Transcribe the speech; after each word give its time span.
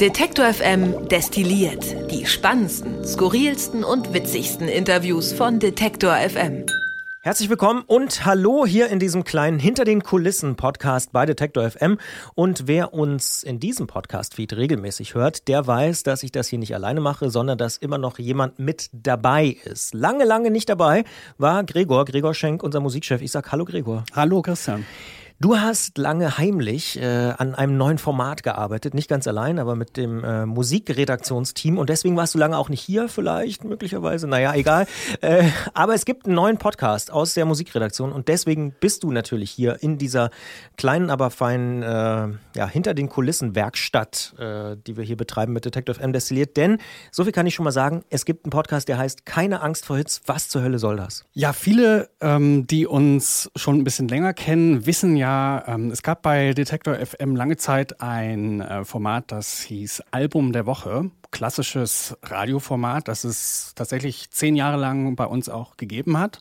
Detektor 0.00 0.46
FM 0.46 1.08
destilliert 1.08 2.10
die 2.10 2.24
spannendsten, 2.24 3.04
skurrilsten 3.04 3.84
und 3.84 4.14
witzigsten 4.14 4.66
Interviews 4.66 5.34
von 5.34 5.58
Detektor 5.58 6.14
FM. 6.14 6.64
Herzlich 7.20 7.50
willkommen 7.50 7.82
und 7.86 8.24
hallo 8.24 8.64
hier 8.64 8.88
in 8.88 8.98
diesem 8.98 9.24
kleinen 9.24 9.58
Hinter 9.58 9.84
den 9.84 10.02
Kulissen 10.02 10.56
Podcast 10.56 11.12
bei 11.12 11.26
Detektor 11.26 11.70
FM. 11.70 11.98
Und 12.34 12.66
wer 12.66 12.94
uns 12.94 13.42
in 13.42 13.60
diesem 13.60 13.86
Podcast-Feed 13.86 14.56
regelmäßig 14.56 15.14
hört, 15.14 15.46
der 15.46 15.66
weiß, 15.66 16.02
dass 16.02 16.22
ich 16.22 16.32
das 16.32 16.48
hier 16.48 16.58
nicht 16.58 16.74
alleine 16.74 17.02
mache, 17.02 17.28
sondern 17.28 17.58
dass 17.58 17.76
immer 17.76 17.98
noch 17.98 18.18
jemand 18.18 18.58
mit 18.58 18.88
dabei 18.94 19.58
ist. 19.64 19.92
Lange, 19.92 20.24
lange 20.24 20.50
nicht 20.50 20.70
dabei 20.70 21.04
war 21.36 21.62
Gregor, 21.64 22.06
Gregor 22.06 22.32
Schenk, 22.32 22.62
unser 22.62 22.80
Musikchef. 22.80 23.20
Ich 23.20 23.32
sag 23.32 23.52
Hallo 23.52 23.66
Gregor. 23.66 24.04
Hallo 24.14 24.40
Christian. 24.40 24.86
Du 25.40 25.58
hast 25.58 25.98
lange 25.98 26.38
heimlich 26.38 26.98
äh, 27.00 27.34
an 27.36 27.56
einem 27.56 27.76
neuen 27.76 27.98
Format 27.98 28.44
gearbeitet, 28.44 28.94
nicht 28.94 29.08
ganz 29.08 29.26
allein, 29.26 29.58
aber 29.58 29.74
mit 29.74 29.96
dem 29.96 30.22
äh, 30.22 30.46
Musikredaktionsteam. 30.46 31.76
Und 31.76 31.90
deswegen 31.90 32.16
warst 32.16 32.34
du 32.34 32.38
lange 32.38 32.56
auch 32.56 32.68
nicht 32.68 32.80
hier, 32.80 33.08
vielleicht, 33.08 33.64
möglicherweise, 33.64 34.28
naja, 34.28 34.54
egal. 34.54 34.86
Äh, 35.22 35.48
aber 35.74 35.94
es 35.94 36.04
gibt 36.04 36.26
einen 36.26 36.36
neuen 36.36 36.58
Podcast 36.58 37.10
aus 37.10 37.34
der 37.34 37.46
Musikredaktion. 37.46 38.12
Und 38.12 38.28
deswegen 38.28 38.74
bist 38.78 39.02
du 39.02 39.10
natürlich 39.10 39.50
hier 39.50 39.82
in 39.82 39.98
dieser 39.98 40.30
kleinen, 40.76 41.10
aber 41.10 41.30
feinen, 41.30 41.82
äh, 41.82 42.28
ja, 42.56 42.68
hinter 42.68 42.94
den 42.94 43.08
Kulissen 43.08 43.56
Werkstatt, 43.56 44.34
äh, 44.38 44.76
die 44.86 44.96
wir 44.96 45.02
hier 45.02 45.16
betreiben 45.16 45.52
mit 45.52 45.64
Detective 45.64 46.00
M 46.00 46.12
destilliert, 46.12 46.56
denn 46.56 46.78
so 47.10 47.24
viel 47.24 47.32
kann 47.32 47.46
ich 47.46 47.56
schon 47.56 47.64
mal 47.64 47.72
sagen, 47.72 48.04
es 48.08 48.24
gibt 48.24 48.44
einen 48.46 48.52
Podcast, 48.52 48.88
der 48.88 48.98
heißt 48.98 49.26
Keine 49.26 49.62
Angst 49.62 49.84
vor 49.84 49.96
Hits, 49.96 50.22
was 50.26 50.48
zur 50.48 50.62
Hölle 50.62 50.78
soll 50.78 50.96
das? 50.96 51.24
Ja, 51.32 51.52
viele, 51.52 52.08
ähm, 52.20 52.68
die 52.68 52.86
uns 52.86 53.50
schon 53.56 53.78
ein 53.78 53.84
bisschen 53.84 54.06
länger 54.06 54.32
kennen, 54.32 54.86
wissen 54.86 55.16
ja, 55.16 55.23
ja, 55.24 55.64
ähm, 55.66 55.90
es 55.90 56.02
gab 56.02 56.20
bei 56.20 56.52
Detektor 56.52 56.96
FM 56.96 57.34
lange 57.34 57.56
Zeit 57.56 58.02
ein 58.02 58.60
äh, 58.60 58.84
Format, 58.84 59.32
das 59.32 59.62
hieß 59.62 60.02
Album 60.10 60.52
der 60.52 60.66
Woche. 60.66 61.10
Klassisches 61.30 62.14
Radioformat, 62.22 63.08
das 63.08 63.24
es 63.24 63.72
tatsächlich 63.74 64.30
zehn 64.32 64.54
Jahre 64.54 64.76
lang 64.76 65.16
bei 65.16 65.24
uns 65.24 65.48
auch 65.48 65.78
gegeben 65.78 66.18
hat. 66.18 66.40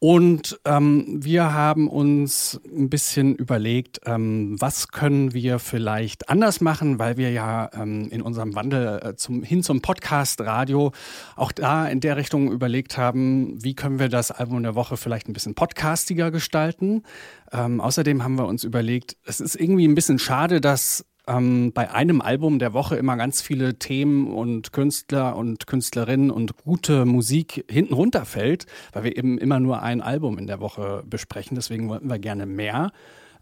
Und 0.00 0.60
ähm, 0.66 1.24
wir 1.24 1.54
haben 1.54 1.88
uns 1.88 2.60
ein 2.66 2.90
bisschen 2.90 3.34
überlegt, 3.34 4.00
ähm, 4.04 4.60
was 4.60 4.88
können 4.88 5.32
wir 5.32 5.58
vielleicht 5.58 6.28
anders 6.28 6.60
machen, 6.60 6.98
weil 6.98 7.16
wir 7.16 7.30
ja 7.30 7.70
ähm, 7.72 8.08
in 8.10 8.20
unserem 8.20 8.54
Wandel 8.54 9.00
äh, 9.02 9.16
zum, 9.16 9.42
hin 9.42 9.62
zum 9.62 9.80
Podcast-Radio 9.80 10.92
auch 11.36 11.52
da 11.52 11.86
in 11.86 12.00
der 12.00 12.16
Richtung 12.16 12.52
überlegt 12.52 12.98
haben, 12.98 13.62
wie 13.64 13.74
können 13.74 13.98
wir 13.98 14.08
das 14.10 14.30
Album 14.30 14.62
der 14.62 14.74
Woche 14.74 14.96
vielleicht 14.98 15.28
ein 15.28 15.32
bisschen 15.32 15.54
podcastiger 15.54 16.30
gestalten. 16.30 17.02
Ähm, 17.50 17.80
außerdem 17.80 18.22
haben 18.22 18.36
wir 18.36 18.46
uns 18.46 18.64
überlegt, 18.64 19.16
es 19.24 19.40
ist 19.40 19.54
irgendwie 19.54 19.88
ein 19.88 19.94
bisschen 19.94 20.18
schade, 20.18 20.60
dass 20.60 21.06
ähm, 21.26 21.72
bei 21.72 21.90
einem 21.90 22.20
Album 22.20 22.58
der 22.58 22.72
Woche 22.72 22.96
immer 22.96 23.16
ganz 23.16 23.40
viele 23.40 23.78
Themen 23.78 24.32
und 24.32 24.72
Künstler 24.72 25.36
und 25.36 25.66
Künstlerinnen 25.66 26.30
und 26.30 26.56
gute 26.58 27.04
Musik 27.04 27.64
hinten 27.70 27.94
runterfällt, 27.94 28.66
weil 28.92 29.04
wir 29.04 29.16
eben 29.16 29.38
immer 29.38 29.60
nur 29.60 29.82
ein 29.82 30.00
Album 30.00 30.38
in 30.38 30.46
der 30.46 30.60
Woche 30.60 31.02
besprechen. 31.08 31.54
Deswegen 31.54 31.88
wollten 31.88 32.08
wir 32.08 32.18
gerne 32.18 32.46
mehr 32.46 32.92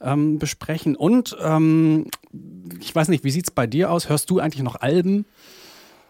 ähm, 0.01 0.39
besprechen. 0.39 0.97
Und 0.97 1.37
ähm, 1.43 2.07
ich 2.81 2.95
weiß 2.95 3.09
nicht, 3.09 3.25
wie 3.25 3.31
sieht 3.31 3.47
es 3.47 3.51
bei 3.51 3.67
dir 3.67 3.91
aus? 3.91 4.09
Hörst 4.09 4.31
du 4.31 4.39
eigentlich 4.39 4.63
noch 4.63 4.81
Alben? 4.81 5.27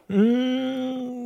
Mm, 0.08 1.22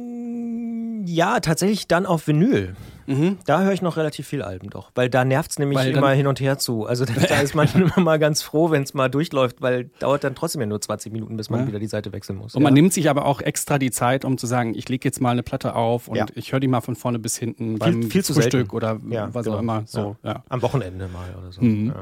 ja, 1.07 1.41
tatsächlich 1.41 1.89
dann 1.89 2.07
auf 2.07 2.29
Vinyl. 2.29 2.77
Mhm. 3.07 3.39
Da 3.47 3.63
höre 3.63 3.73
ich 3.73 3.83
noch 3.83 3.97
relativ 3.97 4.27
viel 4.27 4.43
Alben 4.43 4.71
doch, 4.71 4.91
weil 4.95 5.09
da 5.09 5.25
nervt 5.25 5.53
es 5.53 5.59
nämlich 5.59 5.79
weil 5.79 5.93
immer 5.93 6.11
hin 6.11 6.27
und 6.27 6.41
her 6.41 6.59
zu. 6.59 6.87
Also 6.87 7.05
da, 7.05 7.41
ist 7.41 7.55
man 7.55 7.69
immer 7.75 8.01
mal 8.01 8.19
ganz 8.19 8.43
froh, 8.43 8.71
wenn 8.71 8.83
es 8.83 8.95
mal 8.95 9.09
durchläuft, 9.09 9.61
weil 9.61 9.91
dauert 9.99 10.25
dann 10.25 10.35
trotzdem 10.35 10.61
ja 10.61 10.67
nur 10.67 10.81
20 10.81 11.13
Minuten, 11.13 11.37
bis 11.37 11.51
man 11.51 11.61
ja. 11.61 11.67
wieder 11.69 11.79
die 11.79 11.87
Seite 11.87 12.13
wechseln 12.13 12.37
muss. 12.39 12.55
Und 12.55 12.63
man 12.63 12.75
nimmt 12.75 12.93
sich 12.93 13.09
aber 13.11 13.27
auch 13.27 13.41
extra 13.41 13.79
die 13.79 13.91
Zeit, 13.91 14.25
um 14.25 14.39
zu 14.39 14.47
sagen, 14.47 14.75
ich 14.75 14.89
lege 14.89 15.07
jetzt 15.07 15.21
mal 15.21 15.31
eine 15.31 15.43
Platte 15.43 15.75
auf 15.75 16.09
und 16.09 16.17
ja. 16.17 16.27
ich 16.35 16.53
höre 16.53 16.61
die 16.61 16.69
mal 16.69 16.81
von 16.81 16.97
vorne 16.97 17.19
bis 17.19 17.37
hinten 17.37 17.79
beim 17.79 18.03
viel, 18.03 18.23
viel 18.23 18.35
Frühstück 18.35 18.73
oder 18.73 18.99
was 19.03 19.45
genau. 19.45 19.57
auch 19.57 19.61
immer. 19.61 19.83
So, 19.87 20.17
Am 20.49 20.63
Wochenende 20.63 21.09
mal 21.09 21.35
oder 21.39 21.53
so. 21.53 21.63
Mhm. 21.63 21.93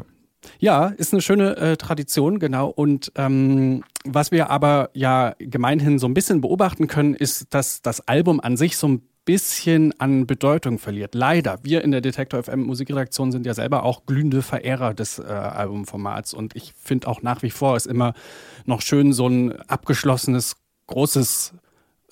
Ja, 0.59 0.89
ist 0.89 1.13
eine 1.13 1.23
schöne 1.23 1.57
äh, 1.57 1.77
Tradition, 1.77 2.39
genau. 2.39 2.69
Und 2.69 3.13
ähm, 3.17 3.83
was 4.05 4.31
wir 4.31 4.51
aber 4.51 4.91
ja 4.95 5.35
gemeinhin 5.39 5.99
so 5.99 6.07
ein 6.07 6.15
bisschen 6.15 6.41
beobachten 6.41 6.87
können, 6.87 7.15
ist, 7.15 7.53
dass 7.55 7.83
das 7.83 8.07
Album 8.07 8.41
an 8.41 8.57
sich 8.57 8.77
so 8.77 8.89
ein 8.89 9.03
bisschen 9.25 9.99
an 9.99 10.27
Bedeutung 10.27 10.79
verliert. 10.79 11.15
Leider. 11.15 11.59
Wir 11.63 11.83
in 11.83 11.91
der 11.91 12.01
Detektor 12.01 12.43
FM 12.43 12.63
Musikredaktion 12.63 13.33
sind 13.33 13.47
ja 13.47 13.55
selber 13.55 13.83
auch 13.83 14.07
glühende 14.07 14.43
Verehrer 14.43 14.95
des 14.95 15.19
äh, 15.19 15.23
Albumformats 15.23 16.35
und 16.35 16.55
ich 16.57 16.75
finde 16.75 17.09
auch 17.09 17.23
nach 17.23 17.43
wie 17.43 17.51
vor 17.51 17.77
ist 17.77 17.87
immer 17.87 18.15
noch 18.67 18.83
schön 18.83 19.13
so 19.13 19.27
ein 19.27 19.53
abgeschlossenes 19.69 20.57
großes 20.87 21.55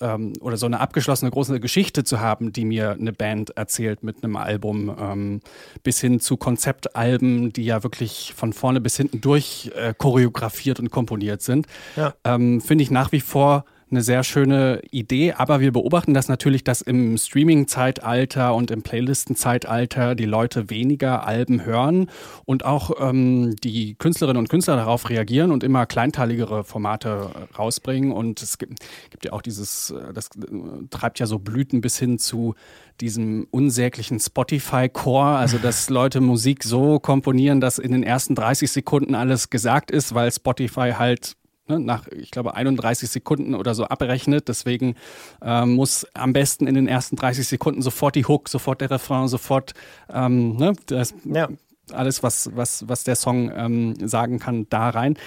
ähm, 0.01 0.33
oder 0.41 0.57
so 0.57 0.65
eine 0.65 0.79
abgeschlossene 0.79 1.31
große 1.31 1.59
Geschichte 1.59 2.03
zu 2.03 2.19
haben, 2.19 2.51
die 2.51 2.65
mir 2.65 2.91
eine 2.91 3.13
Band 3.13 3.51
erzählt 3.51 4.03
mit 4.03 4.23
einem 4.23 4.35
Album, 4.35 4.95
ähm, 4.99 5.41
bis 5.83 5.99
hin 5.99 6.19
zu 6.19 6.37
Konzeptalben, 6.37 7.53
die 7.53 7.65
ja 7.65 7.83
wirklich 7.83 8.33
von 8.35 8.53
vorne 8.53 8.81
bis 8.81 8.97
hinten 8.97 9.21
durch 9.21 9.71
äh, 9.75 9.93
choreografiert 9.97 10.79
und 10.79 10.91
komponiert 10.91 11.41
sind, 11.41 11.67
ja. 11.95 12.13
ähm, 12.23 12.61
finde 12.61 12.83
ich 12.83 12.91
nach 12.91 13.11
wie 13.11 13.21
vor 13.21 13.65
eine 13.93 14.01
sehr 14.01 14.23
schöne 14.23 14.81
Idee, 14.91 15.33
aber 15.33 15.59
wir 15.59 15.71
beobachten 15.71 16.13
das 16.13 16.27
natürlich, 16.27 16.63
dass 16.63 16.81
im 16.81 17.17
Streaming-Zeitalter 17.17 18.55
und 18.55 18.71
im 18.71 18.81
Playlisten-Zeitalter 18.81 20.15
die 20.15 20.25
Leute 20.25 20.69
weniger 20.69 21.25
Alben 21.27 21.63
hören 21.63 22.09
und 22.45 22.65
auch 22.65 22.91
ähm, 22.99 23.55
die 23.63 23.95
Künstlerinnen 23.95 24.39
und 24.39 24.49
Künstler 24.49 24.75
darauf 24.75 25.09
reagieren 25.09 25.51
und 25.51 25.63
immer 25.63 25.85
kleinteiligere 25.85 26.63
Formate 26.63 27.29
rausbringen. 27.57 28.11
Und 28.11 28.41
es 28.41 28.57
gibt, 28.57 28.79
gibt 29.11 29.25
ja 29.25 29.33
auch 29.33 29.41
dieses, 29.41 29.91
äh, 29.91 30.13
das 30.13 30.27
äh, 30.37 30.87
treibt 30.89 31.19
ja 31.19 31.27
so 31.27 31.37
Blüten 31.37 31.81
bis 31.81 31.99
hin 31.99 32.17
zu 32.17 32.55
diesem 32.99 33.47
unsäglichen 33.51 34.19
Spotify-Core, 34.19 35.37
also 35.37 35.57
dass 35.59 35.89
Leute 35.91 36.19
Musik 36.19 36.63
so 36.63 36.99
komponieren, 36.99 37.61
dass 37.61 37.77
in 37.77 37.91
den 37.91 38.03
ersten 38.03 38.33
30 38.33 38.71
Sekunden 38.71 39.13
alles 39.13 39.49
gesagt 39.49 39.91
ist, 39.91 40.15
weil 40.15 40.31
Spotify 40.31 40.93
halt 40.97 41.35
ne, 41.67 41.79
nach, 41.79 42.07
ich 42.07 42.31
glaube, 42.31 42.55
31 42.55 43.09
Sekunden 43.09 43.55
oder 43.55 43.75
so 43.75 43.85
abrechnet. 43.85 44.47
Deswegen 44.47 44.95
äh, 45.41 45.65
muss 45.65 46.05
am 46.13 46.33
besten 46.33 46.67
in 46.67 46.75
den 46.75 46.87
ersten 46.87 47.15
30 47.15 47.47
Sekunden 47.47 47.81
sofort 47.81 48.15
die 48.15 48.25
Hook, 48.25 48.49
sofort 48.49 48.81
der 48.81 48.91
Refrain, 48.91 49.27
sofort 49.27 49.73
ähm, 50.11 50.55
ne, 50.57 50.73
das, 50.87 51.13
ja. 51.25 51.49
alles, 51.91 52.23
was, 52.23 52.55
was, 52.55 52.87
was 52.87 53.03
der 53.03 53.15
Song 53.15 53.51
ähm, 53.55 54.07
sagen 54.07 54.39
kann, 54.39 54.67
da 54.69 54.89
rein. 54.89 55.17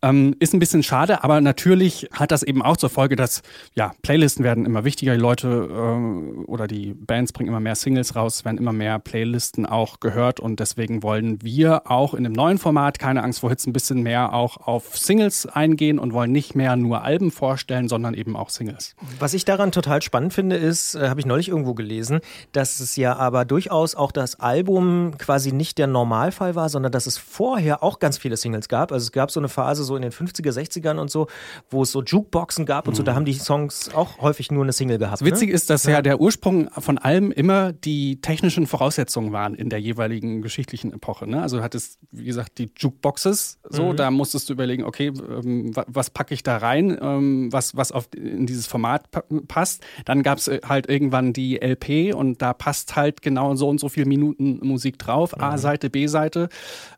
Ähm, 0.00 0.36
ist 0.38 0.54
ein 0.54 0.60
bisschen 0.60 0.84
schade, 0.84 1.24
aber 1.24 1.40
natürlich 1.40 2.08
hat 2.12 2.30
das 2.30 2.44
eben 2.44 2.62
auch 2.62 2.76
zur 2.76 2.88
Folge, 2.88 3.16
dass 3.16 3.42
ja, 3.74 3.92
Playlisten 4.02 4.44
werden 4.44 4.64
immer 4.64 4.84
wichtiger. 4.84 5.14
Die 5.14 5.20
Leute 5.20 5.48
äh, 5.48 6.44
oder 6.44 6.68
die 6.68 6.94
Bands 6.94 7.32
bringen 7.32 7.48
immer 7.48 7.58
mehr 7.58 7.74
Singles 7.74 8.14
raus, 8.14 8.44
werden 8.44 8.58
immer 8.58 8.72
mehr 8.72 9.00
Playlisten 9.00 9.66
auch 9.66 9.98
gehört 9.98 10.38
und 10.38 10.60
deswegen 10.60 11.02
wollen 11.02 11.42
wir 11.42 11.90
auch 11.90 12.14
in 12.14 12.22
dem 12.22 12.32
neuen 12.32 12.58
Format, 12.58 13.00
keine 13.00 13.24
Angst 13.24 13.40
vor 13.40 13.50
Hits, 13.50 13.66
ein 13.66 13.72
bisschen 13.72 14.02
mehr 14.02 14.34
auch 14.34 14.58
auf 14.58 14.96
Singles 14.96 15.46
eingehen 15.46 15.98
und 15.98 16.12
wollen 16.12 16.30
nicht 16.30 16.54
mehr 16.54 16.76
nur 16.76 17.02
Alben 17.02 17.32
vorstellen, 17.32 17.88
sondern 17.88 18.14
eben 18.14 18.36
auch 18.36 18.50
Singles. 18.50 18.94
Was 19.18 19.34
ich 19.34 19.44
daran 19.44 19.72
total 19.72 20.00
spannend 20.02 20.32
finde, 20.32 20.56
ist, 20.56 20.94
äh, 20.94 21.08
habe 21.08 21.18
ich 21.18 21.26
neulich 21.26 21.48
irgendwo 21.48 21.74
gelesen, 21.74 22.20
dass 22.52 22.78
es 22.78 22.94
ja 22.94 23.16
aber 23.16 23.44
durchaus 23.44 23.96
auch 23.96 24.12
das 24.12 24.38
Album 24.38 25.14
quasi 25.18 25.50
nicht 25.50 25.76
der 25.76 25.88
Normalfall 25.88 26.54
war, 26.54 26.68
sondern 26.68 26.92
dass 26.92 27.08
es 27.08 27.18
vorher 27.18 27.82
auch 27.82 27.98
ganz 27.98 28.16
viele 28.16 28.36
Singles 28.36 28.68
gab. 28.68 28.92
Also 28.92 29.04
es 29.04 29.12
gab 29.12 29.32
so 29.32 29.40
eine 29.40 29.48
Phase, 29.48 29.87
so 29.88 29.96
in 29.96 30.02
den 30.02 30.12
50er, 30.12 30.52
60ern 30.52 30.98
und 30.98 31.10
so, 31.10 31.26
wo 31.70 31.82
es 31.82 31.90
so 31.90 32.02
Jukeboxen 32.02 32.66
gab 32.66 32.86
und 32.86 32.94
so, 32.94 33.02
da 33.02 33.12
mhm. 33.12 33.16
haben 33.16 33.24
die 33.24 33.34
Songs 33.34 33.90
auch 33.94 34.18
häufig 34.18 34.52
nur 34.52 34.62
eine 34.62 34.72
Single 34.72 34.98
gehabt. 34.98 35.24
Witzig 35.24 35.48
ne? 35.48 35.54
ist, 35.54 35.70
dass 35.70 35.84
ja. 35.84 35.94
ja 35.94 36.02
der 36.02 36.20
Ursprung 36.20 36.70
von 36.70 36.98
allem 36.98 37.32
immer 37.32 37.72
die 37.72 38.20
technischen 38.20 38.66
Voraussetzungen 38.66 39.32
waren 39.32 39.54
in 39.54 39.70
der 39.70 39.80
jeweiligen 39.80 40.42
geschichtlichen 40.42 40.92
Epoche. 40.92 41.26
Ne? 41.26 41.42
Also 41.42 41.58
du 41.58 41.62
hattest, 41.62 41.98
wie 42.12 42.24
gesagt, 42.24 42.58
die 42.58 42.70
Jukeboxes, 42.76 43.58
so, 43.68 43.92
mhm. 43.92 43.96
da 43.96 44.10
musstest 44.10 44.48
du 44.48 44.52
überlegen, 44.52 44.84
okay, 44.84 45.08
ähm, 45.08 45.72
was 45.86 46.10
packe 46.10 46.34
ich 46.34 46.42
da 46.42 46.58
rein, 46.58 46.96
ähm, 47.00 47.52
was, 47.52 47.76
was 47.76 47.90
auf, 47.90 48.08
in 48.14 48.46
dieses 48.46 48.66
Format 48.66 49.10
pa 49.10 49.24
passt. 49.48 49.84
Dann 50.04 50.22
gab 50.22 50.38
es 50.38 50.48
äh, 50.48 50.60
halt 50.66 50.88
irgendwann 50.88 51.32
die 51.32 51.60
LP 51.60 52.14
und 52.14 52.40
da 52.42 52.52
passt 52.52 52.96
halt 52.96 53.22
genau 53.22 53.54
so 53.54 53.68
und 53.68 53.80
so 53.80 53.88
viele 53.88 54.06
Minuten 54.06 54.60
Musik 54.62 54.98
drauf, 54.98 55.34
mhm. 55.36 55.42
A-Seite, 55.42 55.90
B-Seite. 55.90 56.48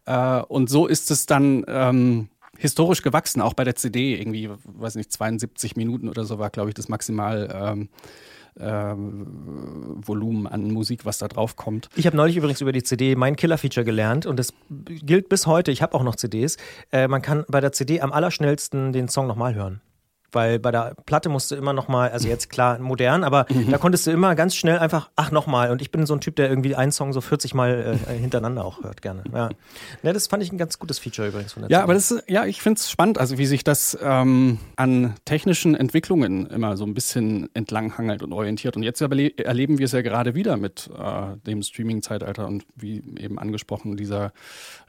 Äh, 0.07 0.43
und 0.43 0.69
so 0.69 0.87
ist 0.87 1.11
es 1.11 1.27
dann 1.27 1.65
ähm, 1.69 2.29
historisch 2.61 3.03
gewachsen, 3.03 3.41
auch 3.41 3.55
bei 3.55 3.65
der 3.65 3.75
CD 3.75 4.15
irgendwie, 4.15 4.51
weiß 4.65 4.95
nicht, 4.95 5.11
72 5.11 5.77
Minuten 5.77 6.09
oder 6.09 6.25
so 6.25 6.39
war, 6.39 6.51
glaube 6.51 6.71
ich, 6.71 6.75
das 6.75 6.89
maximal. 6.89 7.49
Ähm, 7.53 7.89
ähm, 8.59 10.03
Volumen 10.05 10.47
an 10.47 10.71
Musik, 10.73 11.07
was 11.07 11.19
da 11.19 11.29
drauf 11.29 11.55
kommt. 11.55 11.89
Ich 11.95 12.05
habe 12.07 12.17
neulich 12.17 12.37
übrigens 12.37 12.61
über 12.61 12.73
die 12.73 12.83
CD 12.83 13.15
mein 13.15 13.37
Killer-Feature 13.37 13.85
gelernt 13.85 14.27
und 14.27 14.39
das 14.39 14.53
gilt 14.69 15.29
bis 15.29 15.47
heute. 15.47 15.71
Ich 15.71 15.83
habe 15.83 15.95
auch 15.95 16.03
noch 16.03 16.17
CDs. 16.17 16.57
Äh, 16.93 17.07
man 17.09 17.23
kann 17.23 17.45
bei 17.49 17.61
der 17.61 17.73
CD 17.73 18.01
am 18.01 18.12
allerschnellsten 18.12 18.93
den 18.93 19.09
Song 19.09 19.29
nochmal 19.29 19.55
hören. 19.55 19.81
Weil 20.32 20.59
bei 20.59 20.71
der 20.71 20.94
Platte 21.06 21.29
musst 21.29 21.50
du 21.50 21.55
immer 21.56 21.73
noch 21.73 21.88
mal, 21.88 22.11
also 22.11 22.29
jetzt 22.29 22.50
klar 22.50 22.79
modern, 22.79 23.25
aber 23.25 23.47
da 23.71 23.79
konntest 23.79 24.06
du 24.06 24.11
immer 24.11 24.35
ganz 24.35 24.55
schnell 24.55 24.79
einfach, 24.79 25.11
ach 25.17 25.31
nochmal. 25.31 25.71
Und 25.71 25.82
ich 25.82 25.91
bin 25.91 26.06
so 26.06 26.15
ein 26.15 26.21
Typ, 26.21 26.37
der 26.37 26.49
irgendwie 26.49 26.75
einen 26.75 26.93
Song 26.93 27.12
so 27.12 27.21
40 27.21 27.55
Mal 27.55 27.99
äh, 28.09 28.12
hintereinander 28.15 28.65
auch 28.65 28.82
hört 28.82 29.03
gerne. 29.03 29.25
Ja. 29.32 29.50
ja, 30.03 30.12
das 30.12 30.27
fand 30.27 30.43
ich 30.43 30.53
ein 30.53 30.59
ganz 30.59 30.79
gutes 30.79 30.99
Feature 30.99 31.29
übrigens 31.29 31.53
von 31.53 31.62
der 31.62 31.71
Ja, 31.71 31.79
CD. 31.79 31.82
aber 31.85 31.94
das 31.94 32.11
ist, 32.11 32.25
ja, 32.29 32.44
ich 32.44 32.62
finde 32.62 32.79
es 32.79 32.91
spannend, 32.91 33.19
also 33.19 33.38
wie 33.38 33.47
sich 33.47 33.65
das 33.65 33.99
ähm, 34.03 34.59
an 34.77 35.15
technischen 35.25 35.75
Entwicklungen 35.75 36.47
immer 36.47 36.76
so 36.76 36.85
ein 36.85 36.94
bisschen 36.94 37.49
entlanghangelt 37.55 38.23
und 38.23 38.33
orientiert. 38.33 38.76
Und 38.76 38.83
jetzt 38.83 39.00
erle 39.00 39.37
erleben 39.38 39.79
wir 39.79 39.87
es 39.87 39.93
ja 39.93 40.03
gerade 40.03 40.35
wieder 40.35 40.56
mit 40.56 40.91
äh, 40.97 41.37
dem 41.47 41.62
Streaming-Zeitalter 41.62 42.47
und 42.47 42.65
wie 42.76 43.03
eben 43.19 43.38
angesprochen, 43.38 43.97
dieser 43.97 44.33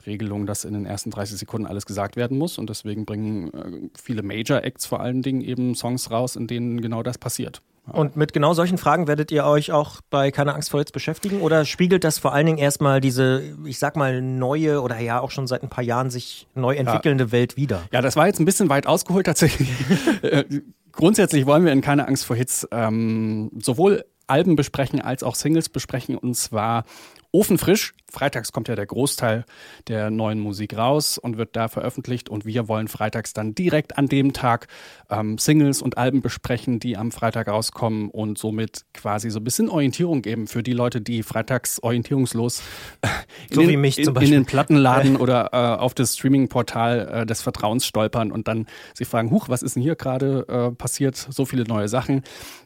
Regelung, 0.05 0.45
dass 0.45 0.65
in 0.65 0.73
den 0.73 0.85
ersten 0.85 1.11
30 1.11 1.37
Sekunden 1.37 1.67
alles 1.67 1.85
gesagt 1.85 2.15
werden 2.15 2.37
muss. 2.37 2.57
Und 2.57 2.69
deswegen 2.69 3.05
bringen 3.05 3.53
äh, 3.53 3.89
viele 3.99 4.23
Major-Acts 4.23 4.85
vor 4.85 4.99
allen 4.99 5.21
Dingen 5.21 5.31
eben 5.39 5.75
Songs 5.75 6.12
raus, 6.12 6.36
in 6.36 6.48
denen 6.48 6.81
genau 6.81 7.04
das 7.04 7.18
passiert. 7.18 7.62
Und 7.88 8.16
mit 8.16 8.31
genau 8.31 8.54
solchen 8.54 8.78
Fragen 8.78 9.07
werdet 9.07 9.31
ihr 9.31 9.44
euch 9.45 9.72
auch 9.72 10.01
bei 10.10 10.31
Keine 10.31 10.54
Angst 10.54 10.69
vor 10.69 10.80
jetzt 10.80 10.94
beschäftigen? 10.94 11.42
Oder 11.42 11.66
spiegelt 11.66 12.04
das 12.04 12.19
vor 12.19 12.33
allen 12.33 12.45
Dingen 12.45 12.57
erstmal 12.57 13.01
diese, 13.01 13.42
ich 13.66 13.80
sag 13.80 13.95
mal, 13.95 14.22
neue 14.22 14.81
oder 14.81 15.00
ja 15.00 15.19
auch 15.19 15.31
schon 15.31 15.48
seit 15.48 15.63
ein 15.63 15.69
paar 15.69 15.83
Jahren 15.83 16.10
sich 16.10 16.48
neu 16.54 16.75
entwickelnde 16.75 17.31
Welt 17.31 17.57
wieder? 17.57 17.83
Ja, 17.92 18.01
das 18.01 18.16
war 18.16 18.28
jetzt 18.28 18.39
ein 18.39 18.45
bisschen 18.45 18.69
weit 18.69 18.88
ausgeholt 18.88 19.25
tatsächlich. 19.25 19.69
Äh, 20.22 20.44
Grundsätzlich 20.92 21.45
wollen 21.45 21.66
wir 21.66 21.72
in 21.72 21.81
Keine 21.81 22.07
Angst 22.07 22.25
vor 22.25 22.36
Hits 22.36 22.68
ähm, 22.72 23.50
sowohl 23.60 24.04
Alben 24.28 24.56
besprechen 24.56 25.01
als 25.01 25.24
auch 25.24 25.36
Singles 25.36 25.69
besprechen 25.69 26.18
und 26.18 26.36
zwar 26.36 26.86
ofenfrisch. 27.31 27.94
Freitags 28.10 28.51
kommt 28.51 28.68
ja 28.68 28.75
der 28.75 28.86
Großteil 28.86 29.45
der 29.88 30.12
neuen 30.12 30.39
Musik 30.39 30.75
raus 30.75 31.18
und 31.18 31.38
wird 31.38 31.56
da 31.56 31.69
veröffentlicht 31.69 32.28
und 32.28 32.45
wir 32.45 32.68
wollen 32.68 32.89
freitags 32.89 33.31
dann 33.31 33.56
direkt 33.56 33.98
an 33.98 34.07
dem 34.07 34.33
Tag 34.33 34.68
ähm, 35.10 35.38
Singles 35.38 35.81
und 35.81 35.98
Alben 35.98 36.22
besprechen, 36.22 36.80
die 36.80 36.98
am 36.98 37.12
Freitag 37.12 37.48
rauskommen 37.48 38.10
und 38.10 38.38
somit 38.38 38.83
quasi 38.94 39.30
so 39.30 39.39
ein 39.39 39.45
bisschen 39.45 39.69
Orientierung 39.69 40.22
geben 40.22 40.48
für 40.48 40.62
die 40.62 40.74
Leute, 40.74 41.00
die 41.00 41.24
freitags 41.24 41.81
orientierungslos 41.81 42.62
in, 43.50 43.56
So 43.56 43.62
den, 43.62 43.81
in, 43.81 44.16
in 44.16 44.31
den 44.31 44.45
Plattenladen 44.45 45.16
oder 45.18 45.50
äh, 45.54 45.81
auf 45.81 45.94
das 45.94 46.16
Streaming-Portal 46.18 47.22
äh, 47.22 47.25
des 47.25 47.42
Vertrauens 47.42 47.86
stolpern 47.86 48.33
und 48.33 48.50
dann 48.50 48.68
sich 48.94 49.07
fragen, 49.07 49.31
huch, 49.31 49.48
was 49.48 49.63
ist 49.63 49.75
denn 49.75 49.83
hier 49.83 49.95
gerade 49.95 50.45
äh, 50.50 50.75
passiert? 50.75 51.16
So 51.16 51.45
viele 51.45 51.63
neue 51.63 51.88
Sachen. 51.88 52.24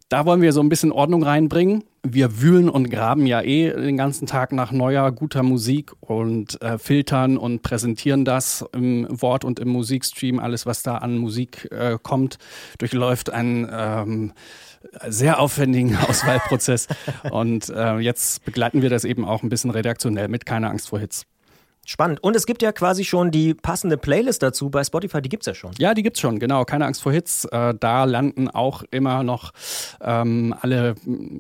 Da 0.09 0.27
wollen 0.27 0.43
wir 0.43 0.53
so 0.53 0.61
ein 0.61 0.69
bisschen 0.69 0.91
Ordnung 0.91 1.23
reinbringen. 1.23 1.83
Wir 2.03 2.39
wühlen 2.39 2.69
und 2.69 2.91
graben 2.91 3.25
ja 3.25 3.41
eh 3.41 3.71
den 3.71 3.97
ganzen 3.97 4.27
Tag 4.27 4.51
nach 4.51 4.71
neuer, 4.71 5.11
guter 5.11 5.41
Musik 5.41 5.93
und 5.99 6.61
äh, 6.61 6.77
filtern 6.77 7.37
und 7.37 7.63
präsentieren 7.63 8.23
das 8.23 8.63
im 8.71 9.07
Wort- 9.09 9.43
und 9.43 9.59
im 9.59 9.69
Musikstream. 9.69 10.37
Alles, 10.37 10.67
was 10.67 10.83
da 10.83 10.97
an 10.97 11.17
Musik 11.17 11.71
äh, 11.71 11.97
kommt, 12.01 12.37
durchläuft 12.77 13.31
einen 13.31 13.67
ähm, 13.71 14.33
sehr 15.07 15.39
aufwendigen 15.39 15.97
Auswahlprozess. 16.07 16.87
und 17.31 17.69
äh, 17.69 17.97
jetzt 17.97 18.45
begleiten 18.45 18.83
wir 18.83 18.91
das 18.91 19.05
eben 19.05 19.25
auch 19.25 19.41
ein 19.41 19.49
bisschen 19.49 19.71
redaktionell 19.71 20.27
mit 20.27 20.45
Keine 20.45 20.69
Angst 20.69 20.89
vor 20.89 20.99
Hits. 20.99 21.25
Spannend. 21.85 22.21
Und 22.23 22.35
es 22.35 22.45
gibt 22.47 22.61
ja 22.63 22.71
quasi 22.71 23.05
schon 23.05 23.29
die 23.29 23.53
passende 23.53 23.97
Playlist 23.97 24.41
dazu 24.41 24.69
bei 24.69 24.83
Spotify, 24.83 25.21
die 25.21 25.29
gibt's 25.29 25.45
ja 25.45 25.53
schon. 25.53 25.71
Ja, 25.77 25.93
die 25.93 26.01
gibt's 26.03 26.19
schon, 26.19 26.39
genau. 26.39 26.65
Keine 26.65 26.85
Angst 26.85 27.03
vor 27.03 27.11
Hits. 27.11 27.45
Äh, 27.45 27.75
da 27.79 28.05
landen 28.05 28.49
auch 28.49 28.83
immer 28.89 29.21
noch 29.23 29.51
ähm, 30.01 30.55
alle, 30.61 30.95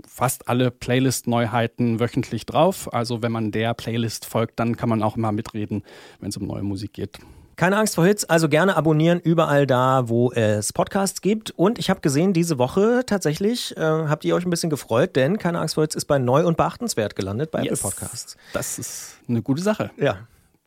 fast 0.07 0.47
alle 0.47 0.69
Playlist-Neuheiten 0.71 1.99
wöchentlich 1.99 2.45
drauf. 2.45 2.93
Also 2.93 3.21
wenn 3.23 3.31
man 3.31 3.51
der 3.51 3.73
Playlist 3.73 4.25
folgt, 4.25 4.59
dann 4.59 4.77
kann 4.77 4.89
man 4.89 5.01
auch 5.01 5.17
immer 5.17 5.31
mitreden, 5.31 5.83
wenn 6.19 6.29
es 6.29 6.37
um 6.37 6.45
neue 6.45 6.63
Musik 6.63 6.93
geht. 6.93 7.17
Keine 7.55 7.77
Angst 7.77 7.95
vor 7.95 8.05
Hits, 8.05 8.25
also 8.25 8.49
gerne 8.49 8.75
abonnieren 8.75 9.21
überall 9.21 9.65
da, 9.65 10.09
wo 10.09 10.29
es 10.33 10.73
Podcasts 10.73 11.21
gibt. 11.21 11.51
Und 11.51 11.79
ich 11.79 11.89
habe 11.89 12.01
gesehen, 12.01 12.33
diese 12.33 12.57
Woche 12.57 13.03
tatsächlich 13.05 13.75
äh, 13.77 13.79
habt 13.79 14.25
ihr 14.25 14.35
euch 14.35 14.45
ein 14.45 14.49
bisschen 14.49 14.69
gefreut, 14.69 15.15
denn 15.15 15.37
Keine 15.37 15.59
Angst 15.59 15.75
vor 15.75 15.83
Hits 15.85 15.95
ist 15.95 16.05
bei 16.05 16.19
neu 16.19 16.45
und 16.45 16.57
beachtenswert 16.57 17.15
gelandet 17.15 17.51
bei 17.51 17.63
Yes. 17.63 17.79
Apple 17.79 17.91
Podcasts. 17.91 18.35
Das 18.51 18.77
ist 18.77 19.15
eine 19.29 19.41
gute 19.41 19.61
Sache. 19.61 19.89
Ja. 19.97 20.17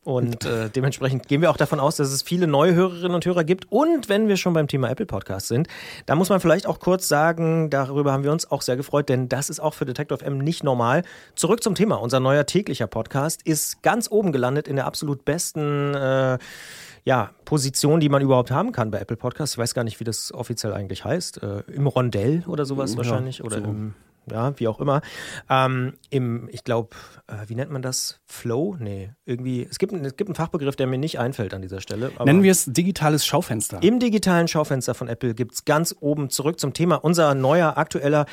Und 0.05 0.45
äh, 0.45 0.69
dementsprechend 0.69 1.27
gehen 1.27 1.41
wir 1.41 1.51
auch 1.51 1.57
davon 1.57 1.79
aus, 1.79 1.97
dass 1.97 2.11
es 2.11 2.21
viele 2.21 2.47
neue 2.47 2.73
Hörerinnen 2.73 3.15
und 3.15 3.25
Hörer 3.25 3.43
gibt. 3.43 3.69
Und 3.69 4.07
wenn 4.07 4.29
wir 4.29 4.37
schon 4.37 4.53
beim 4.53 4.67
Thema 4.67 4.89
Apple 4.89 5.05
Podcast 5.05 5.49
sind, 5.49 5.67
da 6.05 6.15
muss 6.15 6.29
man 6.29 6.39
vielleicht 6.39 6.67
auch 6.67 6.79
kurz 6.79 7.09
sagen, 7.09 7.69
darüber 7.69 8.13
haben 8.13 8.23
wir 8.23 8.31
uns 8.31 8.49
auch 8.49 8.61
sehr 8.61 8.77
gefreut, 8.77 9.09
denn 9.09 9.27
das 9.27 9.49
ist 9.49 9.59
auch 9.59 9.73
für 9.73 9.85
Detector 9.85 10.17
FM 10.17 10.37
nicht 10.37 10.63
normal. 10.63 11.03
Zurück 11.35 11.61
zum 11.61 11.75
Thema. 11.75 11.95
Unser 11.95 12.21
neuer 12.21 12.45
täglicher 12.45 12.87
Podcast 12.87 13.41
ist 13.43 13.83
ganz 13.83 14.09
oben 14.09 14.31
gelandet 14.31 14.69
in 14.69 14.77
der 14.77 14.85
absolut 14.85 15.25
besten 15.25 15.93
äh, 15.93 16.37
ja, 17.03 17.31
Position, 17.43 17.99
die 17.99 18.07
man 18.07 18.21
überhaupt 18.21 18.51
haben 18.51 18.71
kann 18.71 18.91
bei 18.91 18.99
Apple 18.99 19.17
Podcasts. 19.17 19.55
Ich 19.55 19.59
weiß 19.59 19.73
gar 19.73 19.83
nicht, 19.83 19.99
wie 19.99 20.05
das 20.05 20.33
offiziell 20.33 20.73
eigentlich 20.73 21.03
heißt. 21.03 21.43
Äh, 21.43 21.63
Im 21.73 21.87
Rondell 21.87 22.43
oder 22.47 22.65
sowas 22.65 22.91
Ja, 22.91 22.97
wahrscheinlich. 22.97 23.43
Oder 23.43 23.57
so. 23.57 23.63
im 23.65 23.93
ja, 24.31 24.57
wie 24.59 24.67
auch 24.67 24.79
immer. 24.79 25.01
Ähm, 25.49 25.93
Im, 26.09 26.47
ich 26.51 26.63
glaube, 26.63 26.89
äh, 27.27 27.47
wie 27.47 27.55
nennt 27.55 27.71
man 27.71 27.81
das? 27.81 28.19
Flow? 28.25 28.75
Nee, 28.79 29.11
irgendwie. 29.25 29.67
Es 29.69 29.79
gibt, 29.79 29.93
einen- 29.93 30.05
es 30.05 30.15
gibt 30.15 30.29
einen 30.29 30.35
Fachbegriff, 30.35 30.75
der 30.75 30.87
mir 30.87 30.97
nicht 30.97 31.19
einfällt 31.19 31.53
an 31.53 31.61
dieser 31.61 31.81
Stelle. 31.81 32.11
Nennen 32.23 32.43
wir 32.43 32.51
es 32.51 32.65
digitales 32.65 33.25
Schaufenster. 33.25 33.79
im 33.81 33.99
digitalen 33.99 34.47
Schaufenster 34.47 34.93
von 34.93 35.07
Apple 35.07 35.33
gibt's 35.33 35.65
ganz 35.65 35.95
oben 35.99 36.29
zurück 36.29 36.59
zum 36.59 36.73
Thema 36.73 36.95
unser 36.95 37.33
neuer 37.35 37.77
aktueller 37.77 38.25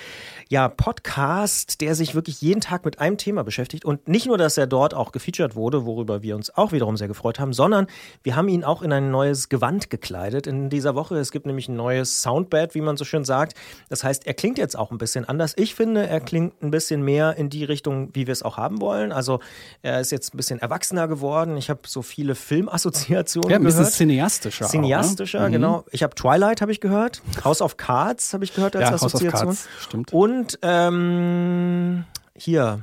ja, 0.49 0.69
Podcast, 0.69 1.81
der 1.81 1.95
sich 1.95 2.15
wirklich 2.15 2.41
jeden 2.41 2.61
Tag 2.61 2.85
mit 2.85 2.99
einem 3.01 3.17
Thema 3.19 3.45
beschäftigt. 3.45 3.85
Und 3.85 4.09
nicht 4.09 4.27
nur, 4.27 4.39
dass 4.39 4.57
er 4.57 4.67
dort 4.67 4.95
auch 4.95 5.13
gefeatured 5.13 5.55
wurde, 5.55 5.85
worüber 5.85 6.23
wir 6.23 6.37
uns 6.37 6.51
auch 6.57 6.73
wiederum 6.73 6.97
sehr 6.97 7.09
gefreut 7.09 7.39
haben, 7.39 7.53
sondern 7.53 7.87
wir 8.23 8.37
haben 8.37 8.49
ihn 8.49 8.65
auch 8.65 8.83
in 8.83 8.93
ein 8.93 9.11
neues 9.11 9.49
Gewand 9.49 9.91
gekleidet 9.91 10.47
in 10.47 10.69
dieser 10.71 10.95
Woche. 10.95 11.17
Es 11.17 11.31
gibt 11.33 11.47
nämlich 11.47 11.69
ein 11.69 11.77
neues 11.77 12.23
Soundbed, 12.23 12.75
wie 12.75 12.81
man 12.81 12.97
so 12.97 13.05
schön 13.05 13.25
sagt. 13.25 13.55
Das 13.89 14.05
heißt, 14.05 14.27
er 14.27 14.35
klingt 14.35 14.59
jetzt 14.59 14.77
auch 14.79 14.91
ein 14.91 14.99
bisschen 14.99 15.25
anders. 15.25 15.55
Ich 15.57 15.75
finde, 15.75 15.86
er 15.95 16.21
klingt 16.21 16.61
ein 16.63 16.73
bisschen 16.73 17.03
mehr 17.03 17.37
in 17.37 17.51
die 17.51 17.63
Richtung, 17.63 18.11
wie 18.15 18.27
wir 18.27 18.33
es 18.33 18.43
auch 18.43 18.57
haben 18.57 18.81
wollen. 18.81 19.13
Also 19.13 19.39
er 19.83 20.01
ist 20.01 20.11
jetzt 20.11 20.35
ein 20.35 20.37
bisschen 20.37 20.59
erwachsener 20.59 21.07
geworden. 21.07 21.57
Ich 21.57 21.71
habe 21.71 21.81
so 21.87 22.03
viele 22.03 22.35
Filmassoziationen 22.35 23.51
ja, 23.51 23.57
ein 23.59 23.63
bisschen 23.63 23.81
gehört. 23.81 23.95
cineastischer. 23.95 24.67
Cineastischer, 24.67 25.41
auch, 25.41 25.45
ne? 25.45 25.51
genau. 25.53 25.85
Ich 25.93 26.03
habe 26.03 26.15
Twilight, 26.15 26.61
habe 26.61 26.73
ich 26.73 26.81
gehört. 26.81 27.23
House 27.45 27.63
of 27.63 27.77
Cards 27.77 28.33
habe 28.33 28.45
ich 28.45 28.55
gehört 28.55 28.75
als 28.75 28.87
Ja, 28.87 28.91
House 28.93 29.03
of 29.03 29.15
Assoziation. 29.15 29.47
Cards, 29.47 29.69
stimmt. 29.81 30.13
Und 30.13 30.59
ähm, 30.63 32.05
hier, 32.35 32.83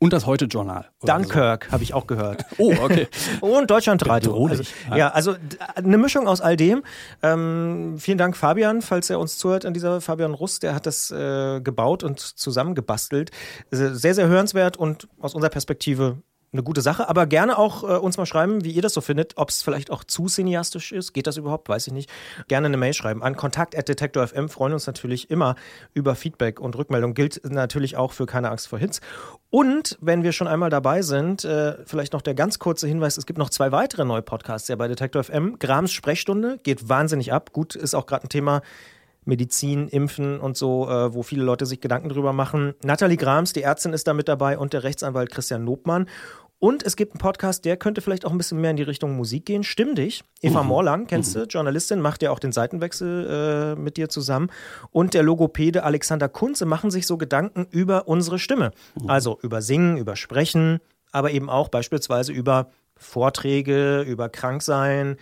Und 0.00 0.12
das 0.12 0.26
Heute-Journal. 0.26 0.86
Dunkirk 1.02 1.72
habe 1.72 1.82
ich 1.82 1.92
auch 1.92 2.06
gehört. 2.06 2.44
So. 2.56 2.56
Oh, 2.70 2.74
okay. 2.84 3.08
Und 3.40 3.68
Deutschlandradio. 3.70 4.46
Also, 4.46 4.62
ja, 4.94 5.08
also 5.10 5.32
d- 5.32 5.56
eine 5.74 5.98
Mischung 5.98 6.28
aus 6.28 6.40
all 6.40 6.56
dem. 6.56 6.82
Ähm, 7.22 7.96
vielen 7.98 8.16
Dank, 8.18 8.36
Fabian, 8.36 8.80
falls 8.82 9.10
er 9.10 9.18
uns 9.18 9.38
zuhört 9.38 9.64
an 9.66 9.74
dieser 9.74 10.00
Fabian 10.00 10.34
Russ, 10.34 10.60
der 10.60 10.74
hat 10.74 10.86
das 10.86 11.10
äh, 11.10 11.60
gebaut 11.60 12.04
und 12.04 12.20
zusammengebastelt. 12.20 13.30
Äh, 13.72 13.76
Sehr, 13.92 14.14
sehr 14.14 14.28
hörenswert 14.28 14.76
und 14.76 15.08
aus 15.20 15.34
unserer 15.34 15.50
Perspektive 15.50 16.18
eine 16.52 16.62
gute 16.62 16.80
Sache, 16.80 17.08
aber 17.08 17.26
gerne 17.26 17.58
auch 17.58 17.82
äh, 17.82 17.98
uns 17.98 18.16
mal 18.16 18.24
schreiben, 18.24 18.64
wie 18.64 18.70
ihr 18.70 18.80
das 18.80 18.94
so 18.94 19.00
findet, 19.00 19.36
ob 19.36 19.50
es 19.50 19.62
vielleicht 19.62 19.90
auch 19.90 20.02
zu 20.02 20.26
cineastisch 20.26 20.92
ist. 20.92 21.12
Geht 21.12 21.26
das 21.26 21.36
überhaupt? 21.36 21.68
Weiß 21.68 21.86
ich 21.86 21.92
nicht. 21.92 22.10
Gerne 22.48 22.66
eine 22.66 22.78
Mail 22.78 22.94
schreiben 22.94 23.22
an 23.22 23.36
kontakt.detektor.fm. 23.36 24.48
Freuen 24.48 24.72
uns 24.72 24.86
natürlich 24.86 25.30
immer 25.30 25.56
über 25.92 26.14
Feedback 26.14 26.58
und 26.58 26.76
Rückmeldung. 26.76 27.12
Gilt 27.12 27.42
natürlich 27.44 27.96
auch 27.96 28.12
für 28.12 28.24
keine 28.24 28.50
Angst 28.50 28.68
vor 28.68 28.78
Hits. 28.78 29.00
Und 29.50 29.98
wenn 30.00 30.22
wir 30.22 30.32
schon 30.32 30.48
einmal 30.48 30.70
dabei 30.70 31.02
sind, 31.02 31.44
äh, 31.44 31.76
vielleicht 31.84 32.14
noch 32.14 32.22
der 32.22 32.34
ganz 32.34 32.58
kurze 32.58 32.86
Hinweis: 32.86 33.18
Es 33.18 33.26
gibt 33.26 33.38
noch 33.38 33.50
zwei 33.50 33.70
weitere 33.70 34.06
neue 34.06 34.22
Podcasts 34.22 34.68
ja 34.68 34.76
bei 34.76 34.88
Detektor 34.88 35.22
FM. 35.24 35.58
Grams 35.58 35.92
Sprechstunde 35.92 36.58
geht 36.62 36.88
wahnsinnig 36.88 37.32
ab. 37.32 37.52
Gut, 37.52 37.74
ist 37.74 37.94
auch 37.94 38.06
gerade 38.06 38.24
ein 38.24 38.30
Thema. 38.30 38.62
Medizin, 39.28 39.88
Impfen 39.88 40.40
und 40.40 40.56
so, 40.56 40.88
äh, 40.88 41.14
wo 41.14 41.22
viele 41.22 41.44
Leute 41.44 41.66
sich 41.66 41.80
Gedanken 41.80 42.08
drüber 42.08 42.32
machen. 42.32 42.74
Nathalie 42.82 43.18
Grams, 43.18 43.52
die 43.52 43.62
Ärztin, 43.62 43.92
ist 43.92 44.08
da 44.08 44.14
mit 44.14 44.26
dabei 44.26 44.58
und 44.58 44.72
der 44.72 44.82
Rechtsanwalt 44.82 45.30
Christian 45.30 45.64
Nobmann. 45.64 46.08
Und 46.60 46.82
es 46.82 46.96
gibt 46.96 47.12
einen 47.12 47.20
Podcast, 47.20 47.64
der 47.64 47.76
könnte 47.76 48.00
vielleicht 48.00 48.24
auch 48.24 48.32
ein 48.32 48.38
bisschen 48.38 48.60
mehr 48.60 48.72
in 48.72 48.76
die 48.76 48.82
Richtung 48.82 49.16
Musik 49.16 49.46
gehen. 49.46 49.62
Stimm 49.62 49.94
dich. 49.94 50.24
Eva 50.42 50.64
Morlang, 50.64 51.06
kennst 51.06 51.36
du, 51.36 51.44
Journalistin, 51.44 52.00
macht 52.00 52.20
ja 52.20 52.32
auch 52.32 52.40
den 52.40 52.50
Seitenwechsel 52.50 53.76
äh, 53.76 53.80
mit 53.80 53.96
dir 53.96 54.08
zusammen. 54.08 54.50
Und 54.90 55.14
der 55.14 55.22
Logopäde 55.22 55.84
Alexander 55.84 56.28
Kunze 56.28 56.66
machen 56.66 56.90
sich 56.90 57.06
so 57.06 57.16
Gedanken 57.16 57.68
über 57.70 58.08
unsere 58.08 58.40
Stimme. 58.40 58.72
Also 59.06 59.38
über 59.42 59.62
Singen, 59.62 59.98
über 59.98 60.16
Sprechen, 60.16 60.80
aber 61.12 61.30
eben 61.30 61.48
auch 61.48 61.68
beispielsweise 61.68 62.32
über 62.32 62.70
Vorträge, 62.96 64.00
über 64.00 64.28
Kranksein, 64.28 65.16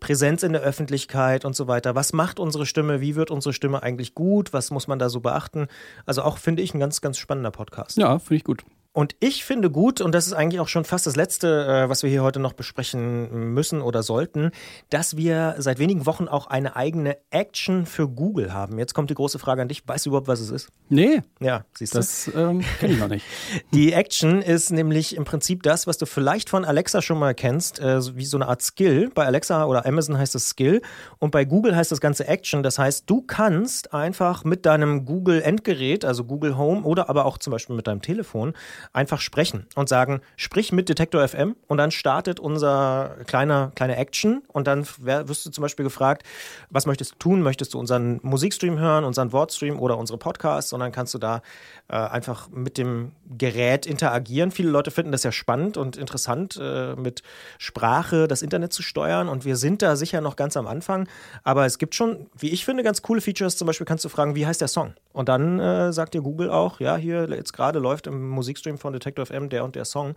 Präsenz 0.00 0.42
in 0.42 0.52
der 0.52 0.62
Öffentlichkeit 0.62 1.44
und 1.44 1.54
so 1.54 1.68
weiter. 1.68 1.94
Was 1.94 2.12
macht 2.12 2.40
unsere 2.40 2.66
Stimme? 2.66 3.00
Wie 3.00 3.14
wird 3.14 3.30
unsere 3.30 3.52
Stimme 3.52 3.82
eigentlich 3.82 4.14
gut? 4.14 4.52
Was 4.52 4.70
muss 4.70 4.88
man 4.88 4.98
da 4.98 5.08
so 5.08 5.20
beachten? 5.20 5.68
Also 6.06 6.22
auch, 6.22 6.38
finde 6.38 6.62
ich, 6.62 6.74
ein 6.74 6.80
ganz, 6.80 7.00
ganz 7.00 7.18
spannender 7.18 7.50
Podcast. 7.50 7.98
Ja, 7.98 8.18
finde 8.18 8.36
ich 8.36 8.44
gut. 8.44 8.64
Und 8.92 9.14
ich 9.20 9.44
finde 9.44 9.70
gut, 9.70 10.00
und 10.00 10.12
das 10.12 10.26
ist 10.26 10.32
eigentlich 10.32 10.58
auch 10.58 10.66
schon 10.66 10.84
fast 10.84 11.06
das 11.06 11.14
Letzte, 11.14 11.64
äh, 11.64 11.88
was 11.88 12.02
wir 12.02 12.10
hier 12.10 12.24
heute 12.24 12.40
noch 12.40 12.54
besprechen 12.54 13.54
müssen 13.54 13.82
oder 13.82 14.02
sollten, 14.02 14.50
dass 14.88 15.16
wir 15.16 15.54
seit 15.58 15.78
wenigen 15.78 16.06
Wochen 16.06 16.26
auch 16.26 16.48
eine 16.48 16.74
eigene 16.74 17.16
Action 17.30 17.86
für 17.86 18.08
Google 18.08 18.52
haben. 18.52 18.80
Jetzt 18.80 18.92
kommt 18.92 19.08
die 19.10 19.14
große 19.14 19.38
Frage 19.38 19.62
an 19.62 19.68
dich. 19.68 19.86
Weißt 19.86 20.06
du 20.06 20.10
überhaupt, 20.10 20.26
was 20.26 20.40
es 20.40 20.50
ist? 20.50 20.70
Nee. 20.88 21.22
Ja, 21.38 21.64
siehst 21.72 21.94
du. 21.94 21.98
Das 21.98 22.32
ähm, 22.34 22.64
kenne 22.80 22.94
ich 22.94 22.98
noch 22.98 23.06
nicht. 23.06 23.24
Die 23.72 23.92
Action 23.92 24.42
ist 24.42 24.70
nämlich 24.70 25.14
im 25.14 25.24
Prinzip 25.24 25.62
das, 25.62 25.86
was 25.86 25.96
du 25.96 26.06
vielleicht 26.06 26.50
von 26.50 26.64
Alexa 26.64 27.00
schon 27.00 27.20
mal 27.20 27.32
kennst, 27.32 27.78
äh, 27.78 28.00
wie 28.16 28.24
so 28.24 28.38
eine 28.38 28.48
Art 28.48 28.60
Skill. 28.60 29.10
Bei 29.14 29.24
Alexa 29.24 29.66
oder 29.66 29.86
Amazon 29.86 30.18
heißt 30.18 30.34
es 30.34 30.48
Skill 30.48 30.82
und 31.20 31.30
bei 31.30 31.44
Google 31.44 31.76
heißt 31.76 31.92
das 31.92 32.00
Ganze 32.00 32.26
Action. 32.26 32.64
Das 32.64 32.80
heißt, 32.80 33.08
du 33.08 33.22
kannst 33.22 33.94
einfach 33.94 34.42
mit 34.42 34.66
deinem 34.66 35.04
Google-Endgerät, 35.04 36.04
also 36.04 36.24
Google 36.24 36.58
Home 36.58 36.82
oder 36.82 37.08
aber 37.08 37.24
auch 37.24 37.38
zum 37.38 37.52
Beispiel 37.52 37.76
mit 37.76 37.86
deinem 37.86 38.02
Telefon, 38.02 38.54
einfach 38.92 39.20
sprechen 39.20 39.66
und 39.76 39.88
sagen, 39.88 40.20
sprich 40.36 40.72
mit 40.72 40.88
Detektor 40.88 41.26
FM 41.26 41.54
und 41.68 41.78
dann 41.78 41.90
startet 41.90 42.40
unser 42.40 43.16
kleiner, 43.26 43.70
kleine 43.74 43.96
Action 43.96 44.42
und 44.48 44.66
dann 44.66 44.86
wirst 44.98 45.46
du 45.46 45.50
zum 45.50 45.62
Beispiel 45.62 45.84
gefragt, 45.84 46.24
was 46.70 46.86
möchtest 46.86 47.12
du 47.12 47.16
tun? 47.18 47.42
Möchtest 47.42 47.74
du 47.74 47.78
unseren 47.78 48.18
Musikstream 48.22 48.78
hören, 48.78 49.04
unseren 49.04 49.32
Wortstream 49.32 49.78
oder 49.78 49.96
unsere 49.96 50.18
Podcasts? 50.18 50.72
Und 50.72 50.80
dann 50.80 50.90
kannst 50.90 51.14
du 51.14 51.18
da 51.18 51.42
äh, 51.88 51.94
einfach 51.94 52.48
mit 52.50 52.78
dem 52.78 53.12
Gerät 53.38 53.86
interagieren. 53.86 54.50
Viele 54.50 54.70
Leute 54.70 54.90
finden 54.90 55.12
das 55.12 55.22
ja 55.22 55.30
spannend 55.30 55.76
und 55.76 55.96
interessant, 55.96 56.58
äh, 56.60 56.96
mit 56.96 57.22
Sprache 57.58 58.26
das 58.26 58.42
Internet 58.42 58.72
zu 58.72 58.82
steuern 58.82 59.28
und 59.28 59.44
wir 59.44 59.56
sind 59.56 59.82
da 59.82 59.94
sicher 59.94 60.20
noch 60.20 60.34
ganz 60.34 60.56
am 60.56 60.66
Anfang, 60.66 61.08
aber 61.44 61.64
es 61.64 61.78
gibt 61.78 61.94
schon, 61.94 62.26
wie 62.36 62.50
ich 62.50 62.64
finde, 62.64 62.82
ganz 62.82 63.02
coole 63.02 63.20
Features. 63.20 63.56
Zum 63.56 63.66
Beispiel 63.66 63.86
kannst 63.86 64.04
du 64.04 64.08
fragen, 64.08 64.34
wie 64.34 64.46
heißt 64.46 64.60
der 64.60 64.68
Song? 64.68 64.94
Und 65.12 65.28
dann 65.28 65.58
äh, 65.58 65.92
sagt 65.92 66.14
dir 66.14 66.22
Google 66.22 66.50
auch, 66.50 66.78
ja, 66.78 66.96
hier 66.96 67.28
jetzt 67.30 67.52
gerade 67.52 67.78
läuft 67.78 68.06
im 68.06 68.28
Musikstream 68.28 68.78
von 68.78 68.92
Detector 68.92 69.26
FM 69.26 69.48
der 69.48 69.64
und 69.64 69.74
der 69.74 69.84
Song. 69.84 70.14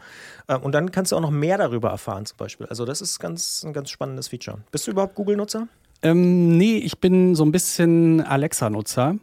Äh, 0.47 0.57
und 0.57 0.73
dann 0.73 0.91
kannst 0.91 1.11
du 1.11 1.15
auch 1.15 1.21
noch 1.21 1.31
mehr 1.31 1.57
darüber 1.57 1.89
erfahren, 1.89 2.25
zum 2.25 2.37
Beispiel. 2.37 2.67
Also, 2.67 2.85
das 2.85 3.01
ist 3.01 3.19
ganz, 3.19 3.63
ein 3.63 3.73
ganz 3.73 3.89
spannendes 3.89 4.27
Feature. 4.27 4.59
Bist 4.71 4.85
du 4.87 4.91
überhaupt 4.91 5.15
Google-Nutzer? 5.15 5.67
Ähm, 6.03 6.57
nee, 6.57 6.77
ich 6.77 6.99
bin 6.99 7.33
so 7.33 7.43
ein 7.43 7.51
bisschen 7.51 8.21
Alexa-Nutzer 8.21 9.15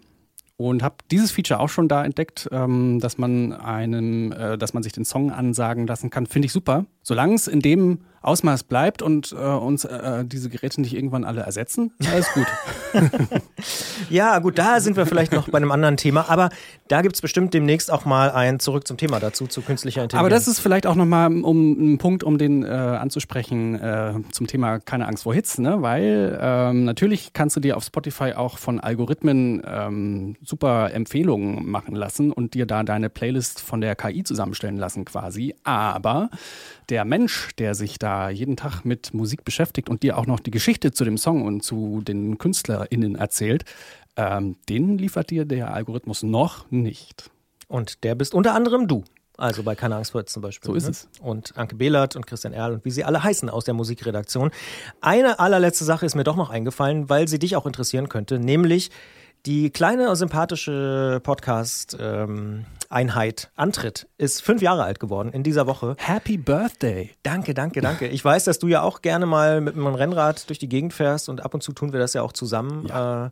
und 0.57 0.83
habe 0.83 0.97
dieses 1.11 1.31
Feature 1.31 1.61
auch 1.61 1.69
schon 1.69 1.89
da 1.89 2.05
entdeckt, 2.05 2.49
ähm, 2.53 3.01
dass 3.01 3.17
man 3.17 3.53
einen, 3.53 4.33
äh, 4.33 4.59
dass 4.59 4.75
man 4.75 4.83
sich 4.83 4.93
den 4.93 5.05
Song 5.05 5.31
ansagen 5.31 5.87
lassen 5.87 6.11
kann. 6.11 6.27
Finde 6.27 6.47
ich 6.47 6.53
super. 6.53 6.85
Solange 7.11 7.35
es 7.35 7.49
in 7.49 7.59
dem 7.59 7.99
Ausmaß 8.23 8.65
bleibt 8.65 9.01
und 9.01 9.33
äh, 9.33 9.37
uns 9.37 9.85
äh, 9.85 10.25
diese 10.27 10.51
Geräte 10.51 10.81
nicht 10.81 10.95
irgendwann 10.95 11.25
alle 11.25 11.41
ersetzen, 11.41 11.91
alles 12.13 12.31
gut. 12.35 12.47
ja, 14.11 14.39
gut, 14.41 14.59
da 14.59 14.79
sind 14.81 14.97
wir 14.99 15.07
vielleicht 15.07 15.33
noch 15.33 15.49
bei 15.49 15.57
einem 15.57 15.73
anderen 15.73 15.97
Thema, 15.97 16.29
aber 16.29 16.51
da 16.87 17.01
gibt 17.01 17.15
es 17.15 17.23
bestimmt 17.23 17.55
demnächst 17.55 17.91
auch 17.91 18.05
mal 18.05 18.31
ein 18.31 18.61
Zurück 18.61 18.87
zum 18.87 18.99
Thema 18.99 19.21
dazu, 19.21 19.47
zu 19.47 19.63
künstlicher 19.63 20.03
Intelligenz. 20.03 20.21
Aber 20.21 20.29
das 20.29 20.49
ist 20.49 20.61
vielleicht 20.61 20.87
auch 20.87 20.97
nochmal 20.97 21.33
um 21.33 21.95
ein 21.95 21.99
Punkt, 21.99 22.23
um 22.23 22.37
den 22.37 22.63
äh, 22.63 22.69
anzusprechen, 22.69 23.77
äh, 23.77 24.13
zum 24.33 24.47
Thema 24.47 24.81
keine 24.81 25.09
Angst 25.09 25.23
vor 25.23 25.33
Hits, 25.33 25.59
ne? 25.59 25.81
weil 25.81 26.39
ähm, 26.41 26.85
natürlich 26.85 27.33
kannst 27.33 27.57
du 27.57 27.61
dir 27.61 27.79
auf 27.79 27.85
Spotify 27.85 28.35
auch 28.35 28.59
von 28.59 28.81
Algorithmen 28.81 29.63
ähm, 29.65 30.37
super 30.43 30.93
Empfehlungen 30.93 31.71
machen 31.71 31.95
lassen 31.95 32.33
und 32.33 32.53
dir 32.53 32.67
da 32.67 32.83
deine 32.83 33.09
Playlist 33.09 33.63
von 33.63 33.81
der 33.81 33.97
KI 33.97 34.25
zusammenstellen 34.25 34.77
lassen 34.77 35.07
quasi, 35.07 35.55
aber 35.65 36.29
der 36.91 37.05
Mensch, 37.05 37.51
der 37.59 37.75
sich 37.75 37.99
da 37.99 38.29
jeden 38.29 38.57
Tag 38.57 38.85
mit 38.85 39.15
Musik 39.15 39.45
beschäftigt 39.45 39.89
und 39.89 40.03
dir 40.03 40.19
auch 40.19 40.27
noch 40.27 40.41
die 40.41 40.51
Geschichte 40.51 40.93
zu 40.93 41.05
dem 41.05 41.17
Song 41.17 41.43
und 41.43 41.63
zu 41.63 42.03
den 42.03 42.37
KünstlerInnen 42.39 43.15
erzählt, 43.15 43.65
ähm, 44.17 44.57
den 44.69 44.99
liefert 44.99 45.31
dir 45.31 45.45
der 45.45 45.73
Algorithmus 45.73 46.23
noch 46.23 46.71
nicht. 46.71 47.31
Und 47.69 48.03
der 48.05 48.17
bist 48.17 48.35
unter 48.35 48.55
anderem 48.55 48.89
du. 48.89 49.05
Also 49.37 49.63
bei 49.63 49.75
Keine 49.75 49.97
Angst 49.97 50.11
vor 50.11 50.27
zum 50.27 50.43
Beispiel. 50.43 50.69
So 50.69 50.75
ist 50.75 50.85
ne? 50.85 50.91
es. 50.91 51.09
Und 51.21 51.57
Anke 51.57 51.77
Behlert 51.77 52.15
und 52.15 52.27
Christian 52.27 52.53
Erl 52.53 52.75
und 52.75 52.85
wie 52.85 52.91
sie 52.91 53.05
alle 53.05 53.23
heißen 53.23 53.49
aus 53.49 53.65
der 53.65 53.73
Musikredaktion. 53.73 54.51
Eine 55.01 55.39
allerletzte 55.39 55.85
Sache 55.85 56.05
ist 56.05 56.15
mir 56.15 56.25
doch 56.25 56.37
noch 56.37 56.51
eingefallen, 56.51 57.09
weil 57.09 57.27
sie 57.27 57.39
dich 57.39 57.57
auch 57.57 57.65
interessieren 57.65 58.11
könnte, 58.11 58.39
nämlich 58.39 58.91
die 59.47 59.71
kleine 59.71 60.15
sympathische 60.17 61.21
Podcast 61.23 61.97
ähm, 61.99 62.67
Einheit 62.89 63.51
Antritt 63.55 64.09
ist 64.19 64.43
fünf 64.43 64.63
Jahre 64.63 64.85
alt 64.85 64.99
geworden 64.99 65.33
in 65.33 65.43
dieser 65.43 65.67
Woche. 65.67 65.95
Happy 65.99 66.37
Birthday. 66.37 67.11
Danke, 67.23 67.55
danke, 67.55 67.81
danke. 67.81 68.09
Ich 68.09 68.25
weiß, 68.25 68.45
dass 68.45 68.59
du 68.59 68.67
ja 68.67 68.83
auch 68.83 69.01
gerne 69.01 69.27
mal 69.27 69.61
mit 69.61 69.77
einem 69.77 69.87
Rennrad 69.87 70.49
durch 70.49 70.59
die 70.59 70.69
Gegend 70.69 70.93
fährst 70.93 71.29
und 71.29 71.45
ab 71.45 71.55
und 71.55 71.63
zu 71.63 71.73
tun 71.73 71.93
wir 71.93 72.01
das 72.01 72.15
ja 72.15 72.23
auch 72.23 72.33
zusammen. 72.33 72.87
Ja. 72.89 73.27
Äh, 73.27 73.31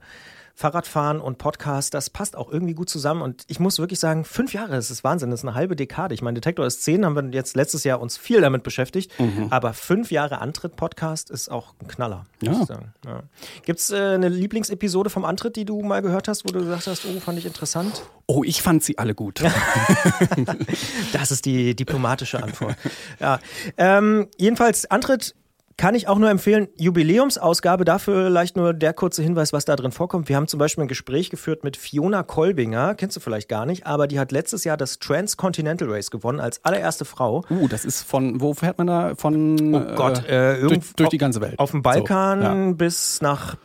Fahrradfahren 0.59 1.21
und 1.21 1.39
Podcast, 1.39 1.95
das 1.95 2.11
passt 2.11 2.35
auch 2.35 2.51
irgendwie 2.51 2.75
gut 2.75 2.91
zusammen. 2.91 3.23
Und 3.23 3.45
ich 3.47 3.61
muss 3.61 3.79
wirklich 3.79 4.01
sagen, 4.01 4.25
fünf 4.25 4.53
Jahre, 4.53 4.73
das 4.73 4.91
ist 4.91 5.05
Wahnsinn, 5.05 5.31
das 5.31 5.41
ist 5.41 5.45
eine 5.47 5.55
halbe 5.55 5.77
Dekade. 5.77 6.15
Ich 6.15 6.21
meine, 6.21 6.35
Detektor 6.35 6.67
ist 6.67 6.83
zehn, 6.83 7.05
haben 7.05 7.15
wir 7.15 7.23
jetzt 7.31 7.55
letztes 7.55 7.85
Jahr 7.85 8.01
uns 8.01 8.17
viel 8.17 8.41
damit 8.41 8.65
beschäftigt. 8.65 9.13
Mhm. 9.21 9.47
Aber 9.51 9.73
fünf 9.73 10.11
Jahre 10.11 10.41
Antritt-Podcast 10.41 11.31
ist 11.31 11.49
auch 11.49 11.75
ein 11.81 11.87
Knaller, 11.87 12.25
ja. 12.43 12.51
muss 12.51 12.63
ich 12.63 12.67
sagen. 12.67 12.93
Ja. 13.07 13.23
Gibt 13.67 13.79
es 13.79 13.91
äh, 13.91 13.99
eine 13.99 14.29
Lieblingsepisode 14.29 15.11
vom 15.11 15.25
Antritt, 15.25 15.55
die 15.55 15.65
du 15.65 15.81
mal 15.81 16.03
gehört 16.03 16.27
hast, 16.27 16.45
wo 16.45 16.49
du 16.49 16.59
gesagt 16.59 16.89
hast, 16.89 17.05
oh, 17.07 17.21
fand 17.21 17.39
ich 17.39 17.47
interessant? 17.47 18.03
Oh, 18.27 18.43
ich 18.43 18.61
fand 18.61 18.83
sie 18.83 18.99
alle 18.99 19.15
gut. 19.15 19.41
das 21.13 21.31
ist 21.31 21.45
die 21.45 21.77
diplomatische 21.77 22.43
Antwort. 22.43 22.75
ja. 23.21 23.39
Ähm, 23.77 24.27
jedenfalls, 24.37 24.91
Antritt 24.91 25.37
kann 25.79 25.95
ich 25.95 26.09
auch 26.09 26.19
nur 26.19 26.29
empfehlen, 26.29 26.69
Jubiläumsausgabe, 26.77 27.85
dafür 27.85 28.27
vielleicht 28.27 28.57
nur 28.57 28.75
der 28.75 28.93
kurze 28.93 29.23
Hinweis, 29.23 29.53
was 29.53 29.65
da 29.65 29.77
drin 29.77 29.93
vorkommt. 29.93 30.29
Wir 30.29 30.37
haben 30.37 30.49
zum 30.49 30.59
Beispiel 30.59 30.85
ein 30.85 30.89
Gespräch 30.89 31.31
geführt 31.31 31.63
mit 31.63 31.77
Fiona 31.77 32.25
Kolbinger, 32.25 32.97
kennst 32.97 33.17
du 33.17 33.21
vielleicht 33.21 33.49
gar 33.49 33.65
nicht, 33.65 33.87
aber 33.87 34.09
die 34.09 34.19
hat 34.19 34.33
letztes 34.33 34.65
Jahr 34.65 34.77
das 34.77 34.99
Transcontinental 34.99 35.89
Race 35.89 36.11
gewonnen 36.11 36.41
als 36.41 36.65
allererste 36.65 37.05
Frau. 37.05 37.45
Uh, 37.49 37.69
das 37.69 37.85
ist 37.85 38.03
von, 38.03 38.41
wo 38.41 38.55
fährt 38.55 38.77
man 38.79 38.89
da? 38.89 39.15
Von, 39.15 39.75
oh 39.75 39.95
Gott, 39.95 40.29
äh, 40.29 40.61
durch, 40.61 40.93
durch, 40.97 41.09
die 41.11 41.19
ganze 41.19 41.41
Welt. 41.41 41.59
Auf 41.59 41.71
dem 41.71 41.83
Balkan 41.83 42.41
so, 42.41 42.47
ja. 42.47 42.73
bis 42.73 43.23
nach 43.23 43.57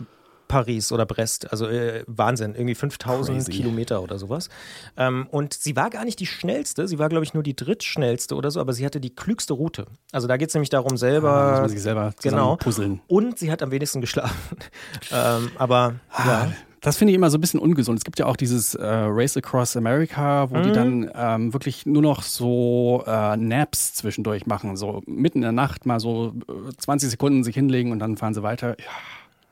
Paris 0.54 0.92
oder 0.92 1.08
Brest. 1.08 1.52
Also 1.52 1.68
äh, 1.68 2.04
Wahnsinn, 2.06 2.54
irgendwie 2.54 2.76
5000 2.76 3.38
Crazy. 3.40 3.52
Kilometer 3.52 4.04
oder 4.04 4.20
sowas. 4.20 4.50
Ähm, 4.98 5.26
und 5.32 5.56
sie 5.56 5.76
war 5.76 5.90
gar 5.90 6.06
nicht 6.06 6.20
die 6.20 6.28
schnellste, 6.28 6.88
sie 6.88 7.00
war, 7.00 7.10
glaube 7.10 7.26
ich, 7.26 7.34
nur 7.34 7.42
die 7.42 7.56
drittschnellste 7.56 8.36
oder 8.36 8.52
so, 8.52 8.60
aber 8.60 8.74
sie 8.74 8.86
hatte 8.86 9.00
die 9.00 9.16
klügste 9.16 9.54
Route. 9.54 9.88
Also 10.12 10.28
da 10.28 10.38
geht 10.38 10.50
es 10.50 10.54
nämlich 10.54 10.70
darum, 10.70 10.96
selber. 10.96 11.34
Ah, 11.34 11.50
muss 11.50 11.60
man 11.62 11.70
sich 11.70 11.82
selber 11.82 12.14
genau, 12.22 12.56
puzzeln. 12.58 13.02
Und 13.08 13.40
sie 13.40 13.52
hat 13.52 13.64
am 13.64 13.72
wenigsten 13.72 14.00
geschlafen. 14.00 14.58
ähm, 15.12 15.50
aber 15.58 15.96
ah, 16.12 16.28
ja. 16.28 16.52
Das 16.82 16.98
finde 16.98 17.14
ich 17.14 17.16
immer 17.16 17.32
so 17.32 17.38
ein 17.40 17.42
bisschen 17.42 17.62
ungesund. 17.62 17.98
Es 17.98 18.04
gibt 18.04 18.20
ja 18.20 18.28
auch 18.28 18.36
dieses 18.36 18.76
äh, 18.76 18.86
Race 18.86 19.36
Across 19.38 19.76
America, 19.78 20.52
wo 20.52 20.58
mhm. 20.58 20.64
die 20.64 20.72
dann 20.72 21.12
ähm, 21.16 21.54
wirklich 21.54 21.88
nur 21.88 22.02
noch 22.04 22.22
so 22.22 23.04
äh, 23.08 23.38
Naps 23.38 23.94
zwischendurch 23.96 24.46
machen. 24.46 24.76
So 24.76 25.02
mitten 25.08 25.40
in 25.40 25.44
der 25.44 25.52
Nacht 25.52 25.88
mal 25.88 26.00
so 26.00 26.34
20 26.78 27.08
äh, 27.08 27.10
Sekunden 27.10 27.44
sich 27.44 27.56
hinlegen 27.56 27.92
und 27.92 28.00
dann 28.00 28.18
fahren 28.18 28.36
sie 28.36 28.44
weiter. 28.44 28.76
Ja 28.78 28.86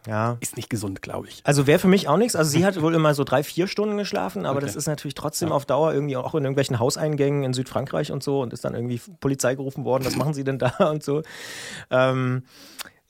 ja. 0.07 0.37
Ist 0.39 0.57
nicht 0.57 0.69
gesund, 0.69 1.01
glaube 1.01 1.27
ich. 1.27 1.41
Also 1.43 1.67
wäre 1.67 1.79
für 1.79 1.87
mich 1.87 2.07
auch 2.07 2.17
nichts. 2.17 2.35
Also 2.35 2.51
sie 2.51 2.65
hat 2.65 2.81
wohl 2.81 2.95
immer 2.95 3.13
so 3.13 3.23
drei, 3.23 3.43
vier 3.43 3.67
Stunden 3.67 3.97
geschlafen, 3.97 4.45
aber 4.45 4.57
okay. 4.57 4.65
das 4.65 4.75
ist 4.75 4.87
natürlich 4.87 5.13
trotzdem 5.13 5.49
ja. 5.49 5.55
auf 5.55 5.65
Dauer 5.65 5.93
irgendwie 5.93 6.17
auch 6.17 6.33
in 6.33 6.43
irgendwelchen 6.43 6.79
Hauseingängen 6.79 7.43
in 7.43 7.53
Südfrankreich 7.53 8.11
und 8.11 8.23
so 8.23 8.41
und 8.41 8.53
ist 8.53 8.65
dann 8.65 8.73
irgendwie 8.73 8.99
Polizei 9.19 9.55
gerufen 9.55 9.85
worden, 9.85 10.05
was 10.05 10.15
machen 10.15 10.33
sie 10.33 10.43
denn 10.43 10.57
da 10.57 10.69
und 10.91 11.03
so. 11.03 11.21
Ähm, 11.89 12.43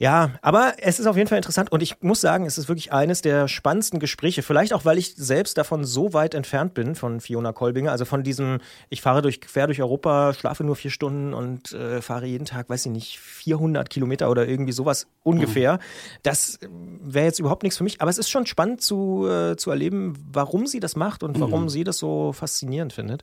ja, 0.02 0.32
aber 0.42 0.74
es 0.80 1.00
ist 1.00 1.06
auf 1.06 1.16
jeden 1.16 1.30
Fall 1.30 1.38
interessant 1.38 1.72
und 1.72 1.84
ich 1.84 2.02
muss 2.02 2.22
sagen, 2.22 2.48
es 2.48 2.58
ist 2.58 2.68
wirklich 2.68 2.92
eines 2.92 3.22
der 3.22 3.48
spannendsten 3.48 4.00
Gespräche. 4.00 4.42
Vielleicht 4.42 4.74
auch, 4.74 4.84
weil 4.84 4.98
ich 4.98 5.14
selbst 5.16 5.60
davon 5.60 5.84
so 5.84 6.14
weit 6.14 6.34
entfernt 6.34 6.74
bin 6.74 6.96
von 6.96 7.20
Fiona 7.20 7.52
Kolbinger, 7.52 7.92
also 7.92 8.06
von 8.06 8.24
diesem, 8.24 8.62
ich 8.90 9.00
fahre 9.00 9.22
durch, 9.22 9.42
quer 9.42 9.68
durch 9.68 9.80
Europa, 9.80 10.34
schlafe 10.34 10.64
nur 10.64 10.76
vier 10.76 10.90
Stunden 10.90 11.36
und 11.36 11.74
äh, 11.74 12.02
fahre 12.02 12.26
jeden 12.26 12.46
Tag, 12.46 12.68
weiß 12.68 12.88
ich 12.88 12.92
nicht, 12.92 13.20
400 13.20 13.92
Kilometer 13.92 14.32
oder 14.32 14.48
irgendwie 14.48 14.72
sowas 14.72 15.06
ungefähr. 15.22 15.74
Mhm. 15.74 15.80
Das 16.24 16.58
wäre 17.04 17.26
jetzt 17.26 17.38
überhaupt 17.38 17.62
nichts 17.62 17.78
für 17.78 17.84
mich, 17.84 18.02
aber 18.02 18.10
es 18.10 18.18
ist 18.18 18.32
schon 18.32 18.48
spannend 18.48 18.82
zu, 18.82 19.28
äh, 19.28 19.56
zu 19.56 19.70
erleben, 19.70 20.16
warum 20.34 20.66
sie 20.66 20.80
das 20.80 20.96
macht 20.96 21.22
und 21.22 21.40
warum 21.40 21.66
mhm. 21.66 21.70
sie 21.70 21.84
das 21.84 22.00
so 22.00 22.34
faszinierend 22.34 22.92
findet. 22.92 23.22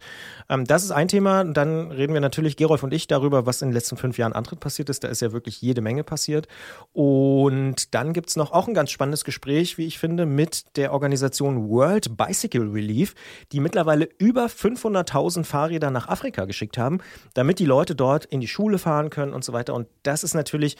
Ähm, 0.48 0.64
das 0.64 0.84
ist 0.84 0.92
ein 0.92 1.08
Thema. 1.08 1.42
Dann 1.42 1.90
reden 1.90 2.14
wir 2.14 2.20
natürlich, 2.20 2.56
Gerolf 2.56 2.84
und 2.84 2.94
ich, 2.94 3.08
darüber, 3.08 3.46
was 3.46 3.62
in 3.62 3.70
den 3.70 3.74
letzten 3.74 3.96
fünf 3.96 4.16
Jahren 4.16 4.32
Antritt 4.32 4.60
passiert 4.60 4.88
ist. 4.90 5.02
Da 5.02 5.08
ist 5.08 5.22
ja 5.22 5.32
wirklich 5.32 5.60
jede 5.60 5.80
Menge 5.80 6.04
passiert. 6.04 6.46
Und 6.92 7.94
dann 7.94 8.12
gibt 8.12 8.30
es 8.30 8.36
noch 8.36 8.52
auch 8.52 8.66
ein 8.66 8.74
ganz 8.74 8.90
spannendes 8.90 9.24
Gespräch, 9.24 9.78
wie 9.78 9.86
ich 9.86 9.98
finde, 9.98 10.26
mit 10.26 10.76
der 10.76 10.92
Organisation 10.92 11.68
World 11.68 12.16
Bicycle 12.16 12.70
Relief, 12.70 13.14
die 13.52 13.60
mittlerweile 13.60 14.08
über 14.18 14.46
500.000 14.46 15.44
Fahrräder 15.44 15.90
nach 15.90 16.08
Afrika 16.08 16.44
geschickt 16.44 16.78
haben, 16.78 16.98
damit 17.34 17.58
die 17.58 17.66
Leute 17.66 17.94
dort 17.94 18.24
in 18.24 18.40
die 18.40 18.48
Schule 18.48 18.78
fahren 18.78 19.10
können 19.10 19.32
und 19.32 19.44
so 19.44 19.52
weiter. 19.52 19.74
Und 19.74 19.86
das 20.02 20.24
ist 20.24 20.34
natürlich 20.34 20.76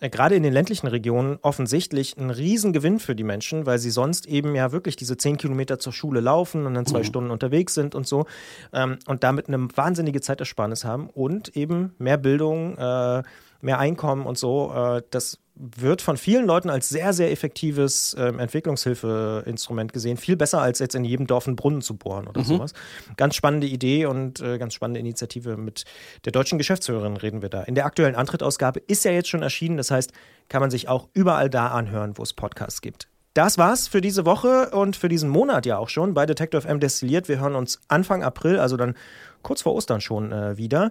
äh, 0.00 0.08
gerade 0.08 0.34
in 0.34 0.42
den 0.42 0.52
ländlichen 0.52 0.88
Regionen 0.88 1.38
offensichtlich 1.42 2.16
ein 2.16 2.30
Riesengewinn 2.30 2.98
für 2.98 3.14
die 3.14 3.24
Menschen, 3.24 3.66
weil 3.66 3.78
sie 3.78 3.90
sonst 3.90 4.26
eben 4.26 4.54
ja 4.54 4.72
wirklich 4.72 4.96
diese 4.96 5.16
zehn 5.16 5.36
Kilometer 5.36 5.78
zur 5.78 5.92
Schule 5.92 6.20
laufen 6.20 6.66
und 6.66 6.74
dann 6.74 6.86
zwei 6.86 7.00
mhm. 7.00 7.04
Stunden 7.04 7.30
unterwegs 7.30 7.74
sind 7.74 7.94
und 7.94 8.06
so 8.06 8.26
ähm, 8.72 8.98
und 9.06 9.22
damit 9.22 9.48
eine 9.48 9.68
wahnsinnige 9.76 10.20
Zeitersparnis 10.20 10.84
haben 10.84 11.08
und 11.10 11.56
eben 11.56 11.94
mehr 11.98 12.16
Bildung, 12.16 12.76
äh, 12.78 13.22
mehr 13.60 13.78
Einkommen 13.78 14.26
und 14.26 14.38
so. 14.38 14.72
Äh, 14.74 15.02
das 15.10 15.38
wird 15.54 16.00
von 16.00 16.16
vielen 16.16 16.46
Leuten 16.46 16.70
als 16.70 16.88
sehr, 16.88 17.12
sehr 17.12 17.30
effektives 17.30 18.16
ähm, 18.18 18.38
Entwicklungshilfeinstrument 18.38 19.92
gesehen. 19.92 20.16
Viel 20.16 20.36
besser 20.36 20.62
als 20.62 20.78
jetzt 20.78 20.94
in 20.94 21.04
jedem 21.04 21.26
Dorf 21.26 21.46
einen 21.46 21.56
Brunnen 21.56 21.82
zu 21.82 21.96
bohren 21.96 22.26
oder 22.28 22.40
mhm. 22.40 22.46
sowas. 22.46 22.72
Ganz 23.16 23.34
spannende 23.34 23.66
Idee 23.66 24.06
und 24.06 24.40
äh, 24.40 24.56
ganz 24.58 24.72
spannende 24.72 25.00
Initiative. 25.00 25.58
Mit 25.58 25.84
der 26.24 26.32
deutschen 26.32 26.56
Geschäftsführerin 26.56 27.16
reden 27.18 27.42
wir 27.42 27.50
da. 27.50 27.62
In 27.62 27.74
der 27.74 27.84
aktuellen 27.84 28.14
Antrittausgabe 28.14 28.80
ist 28.80 29.04
ja 29.04 29.10
jetzt 29.10 29.28
schon 29.28 29.42
erschienen. 29.42 29.76
Das 29.76 29.90
heißt, 29.90 30.12
kann 30.48 30.60
man 30.60 30.70
sich 30.70 30.88
auch 30.88 31.08
überall 31.12 31.50
da 31.50 31.68
anhören, 31.68 32.16
wo 32.16 32.22
es 32.22 32.32
Podcasts 32.32 32.80
gibt. 32.80 33.08
Das 33.34 33.58
war's 33.58 33.86
für 33.86 34.00
diese 34.00 34.24
Woche 34.24 34.70
und 34.70 34.96
für 34.96 35.08
diesen 35.08 35.30
Monat 35.30 35.64
ja 35.64 35.78
auch 35.78 35.88
schon 35.88 36.14
bei 36.14 36.26
Detective 36.26 36.62
FM 36.62 36.80
destilliert. 36.80 37.28
Wir 37.28 37.38
hören 37.38 37.54
uns 37.54 37.80
Anfang 37.86 38.24
April, 38.24 38.58
also 38.58 38.76
dann 38.76 38.94
kurz 39.42 39.62
vor 39.62 39.74
Ostern 39.74 40.00
schon 40.00 40.32
äh, 40.32 40.56
wieder. 40.56 40.90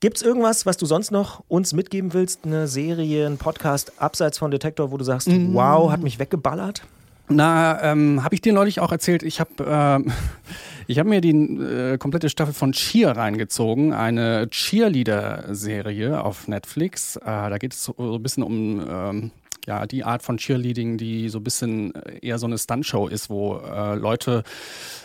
Gibt 0.00 0.18
es 0.18 0.22
irgendwas, 0.22 0.66
was 0.66 0.76
du 0.76 0.84
sonst 0.84 1.10
noch 1.10 1.42
uns 1.48 1.72
mitgeben 1.72 2.12
willst? 2.12 2.44
Eine 2.44 2.68
Serie, 2.68 3.26
ein 3.26 3.38
Podcast 3.38 3.94
abseits 3.96 4.36
von 4.36 4.50
Detektor, 4.50 4.90
wo 4.90 4.98
du 4.98 5.04
sagst, 5.04 5.26
mm. 5.28 5.54
wow, 5.54 5.90
hat 5.90 6.02
mich 6.02 6.18
weggeballert? 6.18 6.82
Na, 7.28 7.82
ähm, 7.82 8.22
habe 8.22 8.34
ich 8.34 8.42
dir 8.42 8.52
neulich 8.52 8.78
auch 8.80 8.92
erzählt, 8.92 9.22
ich 9.22 9.40
habe 9.40 10.04
äh, 10.06 10.10
ich 10.86 10.98
hab 10.98 11.06
mir 11.06 11.22
die 11.22 11.30
äh, 11.30 11.96
komplette 11.96 12.28
Staffel 12.28 12.52
von 12.52 12.72
Cheer 12.72 13.16
reingezogen, 13.16 13.94
eine 13.94 14.48
Cheerleader-Serie 14.50 16.22
auf 16.22 16.46
Netflix. 16.46 17.16
Äh, 17.16 17.22
da 17.24 17.56
geht 17.56 17.72
es 17.72 17.82
so, 17.82 17.94
so 17.96 18.16
ein 18.16 18.22
bisschen 18.22 18.42
um 18.42 18.86
ähm, 18.86 19.30
ja, 19.66 19.86
die 19.86 20.04
Art 20.04 20.22
von 20.22 20.36
Cheerleading, 20.36 20.96
die 20.98 21.28
so 21.28 21.38
ein 21.38 21.44
bisschen 21.44 21.94
äh, 21.94 22.18
eher 22.22 22.38
so 22.38 22.46
eine 22.46 22.58
Stuntshow 22.58 23.08
ist, 23.08 23.30
wo 23.30 23.58
äh, 23.58 23.94
Leute 23.94 24.44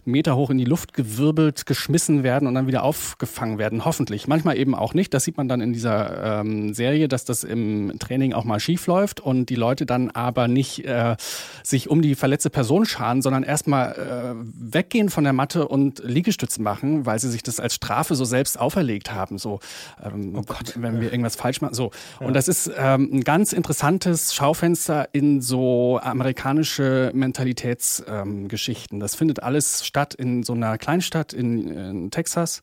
Meter 0.06 0.36
hoch 0.36 0.50
in 0.50 0.58
die 0.58 0.66
Luft 0.66 0.94
gewirbelt, 0.94 1.66
geschmissen 1.66 2.24
werden 2.24 2.48
und 2.48 2.56
dann 2.56 2.68
wieder 2.68 2.84
aufgefangen 2.84 3.58
werden. 3.58 3.86
Hoffentlich. 3.86 4.28
Manchmal 4.28 4.58
eben 4.58 4.76
auch 4.76 4.94
nicht. 4.94 5.14
Das 5.14 5.24
sieht 5.24 5.38
man 5.38 5.48
dann 5.48 5.62
in 5.62 5.74
dieser 5.74 6.42
ähm, 6.42 6.74
Serie, 6.74 7.08
dass 7.08 7.26
das 7.26 7.44
im 7.44 7.94
Training 8.00 8.34
auch 8.34 8.44
mal 8.44 8.60
schief 8.60 8.88
läuft 8.88 9.20
und 9.20 9.48
die 9.48 9.56
Leute 9.56 9.86
dann 9.86 10.10
aber 10.12 10.48
nicht 10.48 10.86
äh, 10.86 11.16
sich 11.64 11.90
um 11.90 12.02
die 12.02 12.16
verletzte 12.16 12.50
Person 12.50 12.86
scharen, 12.86 13.22
sondern 13.22 13.44
erstmal 13.44 13.94
äh, 13.94 14.36
weggehen 14.74 15.10
von 15.10 15.24
der 15.24 15.34
Matte 15.34 15.68
und 15.68 16.02
Liegestützen 16.04 16.64
machen, 16.64 17.06
weil 17.06 17.20
sie 17.20 17.30
sich 17.30 17.44
das 17.44 17.60
als 17.60 17.76
Strafe 17.76 18.16
so 18.16 18.26
selbst 18.26 18.60
auferlegt 18.60 19.14
haben. 19.14 19.38
So, 19.38 19.60
ähm, 20.04 20.36
oh 20.36 20.44
Gott, 20.44 20.74
wenn 20.78 21.00
wir 21.00 21.12
irgendwas 21.12 21.36
falsch 21.36 21.62
machen. 21.62 21.74
So. 21.74 21.92
Ja. 22.20 22.28
Und 22.28 22.34
das 22.34 22.48
ist 22.48 22.72
ähm, 22.78 23.10
ein 23.12 23.24
ganz 23.24 23.54
interessantes 23.54 24.34
Schaufenster 24.42 25.08
in 25.12 25.40
so 25.40 26.00
amerikanische 26.02 27.12
Mentalitätsgeschichten. 27.14 28.96
Ähm, 28.96 29.00
das 29.00 29.14
findet 29.14 29.44
alles 29.44 29.86
statt 29.86 30.16
in 30.16 30.42
so 30.42 30.54
einer 30.54 30.80
Kleinstadt 30.80 31.32
in, 31.32 31.68
in 31.68 32.10
Texas. 32.10 32.62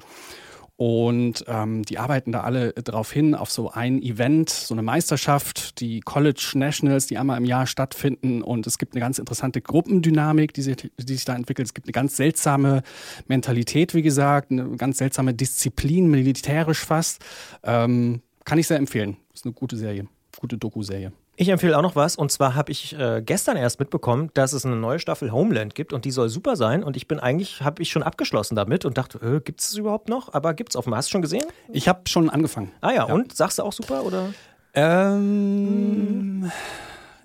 Und 0.75 1.45
ähm, 1.47 1.85
die 1.85 1.99
arbeiten 1.99 2.33
da 2.33 2.41
alle 2.41 2.73
drauf 2.73 3.13
hin, 3.13 3.37
auf 3.37 3.53
so 3.53 3.71
ein 3.71 4.03
Event, 4.03 4.51
so 4.51 4.75
eine 4.75 4.83
Meisterschaft, 4.83 5.79
die 5.79 6.01
College 6.01 6.51
Nationals, 6.55 7.07
die 7.07 7.17
einmal 7.17 7.39
im 7.39 7.45
Jahr 7.45 7.69
stattfinden. 7.69 8.43
Und 8.43 8.67
es 8.67 8.79
gibt 8.79 8.95
eine 8.95 9.01
ganz 9.01 9.21
interessante 9.21 9.61
Gruppendynamik, 9.61 10.53
die 10.55 10.63
sich, 10.63 10.79
die 10.79 11.13
sich 11.13 11.27
da 11.27 11.37
entwickelt. 11.37 11.69
Es 11.69 11.75
gibt 11.75 11.87
eine 11.87 11.93
ganz 11.93 12.17
seltsame 12.17 12.83
Mentalität, 13.29 13.95
wie 13.95 14.03
gesagt, 14.03 14.51
eine 14.51 14.69
ganz 14.77 14.99
seltsame 14.99 15.33
Disziplin, 15.33 16.11
militärisch 16.11 16.85
fast. 16.85 17.25
Ähm, 17.63 18.23
kann 18.45 18.59
ich 18.59 18.67
sehr 18.67 18.79
empfehlen. 18.79 19.17
Ist 19.33 19.45
eine 19.45 19.55
gute 19.55 19.77
Serie, 19.77 20.09
gute 20.41 20.59
Doku-Serie. 20.59 21.13
Ich 21.41 21.51
empfehle 21.51 21.79
auch 21.79 21.83
noch 21.83 21.95
was 21.95 22.17
und 22.17 22.33
zwar 22.33 22.57
habe 22.57 22.73
ich 22.73 22.99
äh, 22.99 23.23
gestern 23.25 23.57
erst 23.57 23.79
mitbekommen, 23.79 24.31
dass 24.35 24.53
es 24.53 24.67
eine 24.67 24.75
neue 24.75 24.99
Staffel 24.99 25.31
Homeland 25.31 25.77
gibt 25.77 25.93
und 25.93 26.05
die 26.05 26.11
soll 26.11 26.29
super 26.31 26.57
sein 26.57 26.83
und 26.83 26.97
ich 26.97 27.07
bin 27.07 27.21
eigentlich, 27.21 27.63
habe 27.63 27.81
ich 27.81 27.91
schon 27.91 28.03
abgeschlossen 28.03 28.57
damit 28.57 28.85
und 28.85 28.99
dachte, 28.99 29.19
äh, 29.19 29.41
gibt 29.41 29.61
es 29.61 29.77
überhaupt 29.77 30.09
noch? 30.09 30.35
Aber 30.35 30.53
gibt 30.53 30.73
es 30.73 30.77
offenbar. 30.77 30.99
Hast 30.99 31.11
du 31.11 31.13
schon 31.13 31.23
gesehen? 31.23 31.45
Ich 31.73 31.87
habe 31.87 32.01
schon 32.09 32.29
angefangen. 32.29 32.73
Ah 32.81 32.91
ja, 32.91 33.07
ja, 33.07 33.15
und? 33.15 33.37
Sagst 33.37 33.61
du 33.61 33.63
auch 33.63 33.73
super 33.73 34.03
oder? 34.03 34.35
Ähm, 34.75 36.51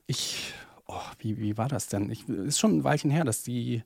ich, 0.06 0.54
oh, 0.86 1.02
wie, 1.18 1.40
wie 1.40 1.58
war 1.58 1.68
das 1.68 1.88
denn? 1.88 2.12
Ich, 2.12 2.30
ist 2.30 2.60
schon 2.60 2.78
ein 2.78 2.84
Weilchen 2.84 3.10
her, 3.10 3.24
dass 3.24 3.42
die 3.42 3.82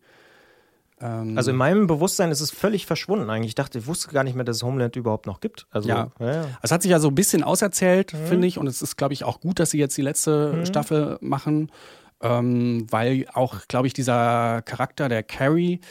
ähm, 0.99 1.37
also 1.37 1.51
in 1.51 1.57
meinem 1.57 1.87
Bewusstsein 1.87 2.31
ist 2.31 2.41
es 2.41 2.51
völlig 2.51 2.85
verschwunden 2.85 3.29
eigentlich. 3.29 3.49
Ich 3.49 3.55
dachte, 3.55 3.79
ich 3.79 3.87
wusste 3.87 4.09
gar 4.09 4.23
nicht 4.23 4.35
mehr, 4.35 4.45
dass 4.45 4.57
es 4.57 4.63
Homeland 4.63 4.95
überhaupt 4.95 5.27
noch 5.27 5.39
gibt. 5.39 5.67
Also, 5.69 5.89
ja. 5.89 6.11
ja, 6.19 6.33
ja. 6.33 6.45
Es 6.61 6.71
hat 6.71 6.81
sich 6.81 6.91
ja 6.91 6.99
so 6.99 7.09
ein 7.09 7.15
bisschen 7.15 7.43
auserzählt, 7.43 8.13
mhm. 8.13 8.27
finde 8.27 8.47
ich. 8.47 8.57
Und 8.57 8.67
es 8.67 8.81
ist, 8.81 8.97
glaube 8.97 9.13
ich, 9.13 9.23
auch 9.23 9.39
gut, 9.39 9.59
dass 9.59 9.71
sie 9.71 9.77
jetzt 9.77 9.95
die 9.97 10.01
letzte 10.01 10.53
mhm. 10.53 10.65
Staffel 10.65 11.17
machen. 11.21 11.71
Ähm, 12.19 12.87
weil 12.89 13.27
auch, 13.33 13.67
glaube 13.67 13.85
ich, 13.85 13.93
dieser 13.93 14.63
Charakter, 14.63 15.07
der 15.07 15.21
Carrie, 15.21 15.81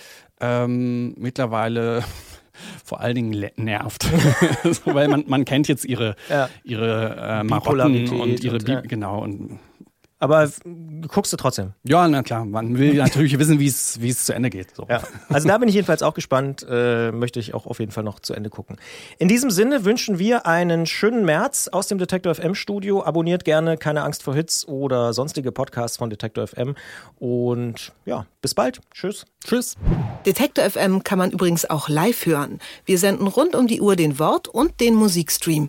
ähm, 0.40 1.14
mittlerweile 1.16 2.02
vor 2.84 3.00
allen 3.00 3.14
Dingen 3.14 3.50
nervt. 3.56 4.06
so, 4.64 4.92
weil 4.92 5.06
man, 5.06 5.24
man 5.28 5.44
kennt 5.44 5.68
jetzt 5.68 5.84
ihre, 5.84 6.16
ja. 6.28 6.48
ihre 6.64 7.16
äh, 7.16 7.44
Marotten 7.44 8.08
und 8.10 8.42
ihre, 8.42 8.56
und, 8.56 8.68
ja. 8.68 8.80
genau, 8.80 9.22
und 9.22 9.60
aber 10.18 10.48
guckst 11.08 11.32
du 11.32 11.36
trotzdem? 11.36 11.72
Ja, 11.82 12.08
na 12.08 12.22
klar. 12.22 12.44
Man 12.44 12.78
will 12.78 12.94
natürlich 12.96 13.38
wissen, 13.38 13.58
wie 13.58 13.66
es 13.66 14.00
wie 14.00 14.08
es 14.08 14.24
zu 14.24 14.34
Ende 14.34 14.48
geht. 14.48 14.74
So. 14.74 14.86
Ja. 14.88 15.02
Also 15.28 15.46
da 15.46 15.58
bin 15.58 15.68
ich 15.68 15.74
jedenfalls 15.74 16.02
auch 16.02 16.14
gespannt. 16.14 16.66
Äh, 16.68 17.12
möchte 17.12 17.38
ich 17.38 17.52
auch 17.52 17.66
auf 17.66 17.80
jeden 17.80 17.92
Fall 17.92 18.04
noch 18.04 18.20
zu 18.20 18.32
Ende 18.32 18.48
gucken. 18.48 18.76
In 19.18 19.28
diesem 19.28 19.50
Sinne 19.50 19.84
wünschen 19.84 20.18
wir 20.18 20.46
einen 20.46 20.86
schönen 20.86 21.24
März 21.24 21.68
aus 21.68 21.88
dem 21.88 21.98
Detektor 21.98 22.34
FM 22.34 22.54
Studio. 22.54 23.04
Abonniert 23.04 23.44
gerne 23.44 23.76
keine 23.76 24.02
Angst 24.04 24.22
vor 24.22 24.34
Hits 24.34 24.66
oder 24.66 25.12
sonstige 25.12 25.52
Podcasts 25.52 25.98
von 25.98 26.08
Detektor 26.08 26.46
FM. 26.46 26.76
Und 27.18 27.92
ja, 28.06 28.26
bis 28.40 28.54
bald. 28.54 28.80
Tschüss. 28.92 29.26
Tschüss. 29.44 29.76
Detektor 30.24 30.68
FM 30.68 31.04
kann 31.04 31.18
man 31.18 31.30
übrigens 31.30 31.68
auch 31.68 31.88
live 31.88 32.24
hören. 32.24 32.58
Wir 32.84 32.98
senden 32.98 33.26
rund 33.26 33.54
um 33.54 33.66
die 33.66 33.80
Uhr 33.80 33.96
den 33.96 34.18
Wort- 34.18 34.48
und 34.48 34.80
den 34.80 34.94
Musikstream. 34.94 35.68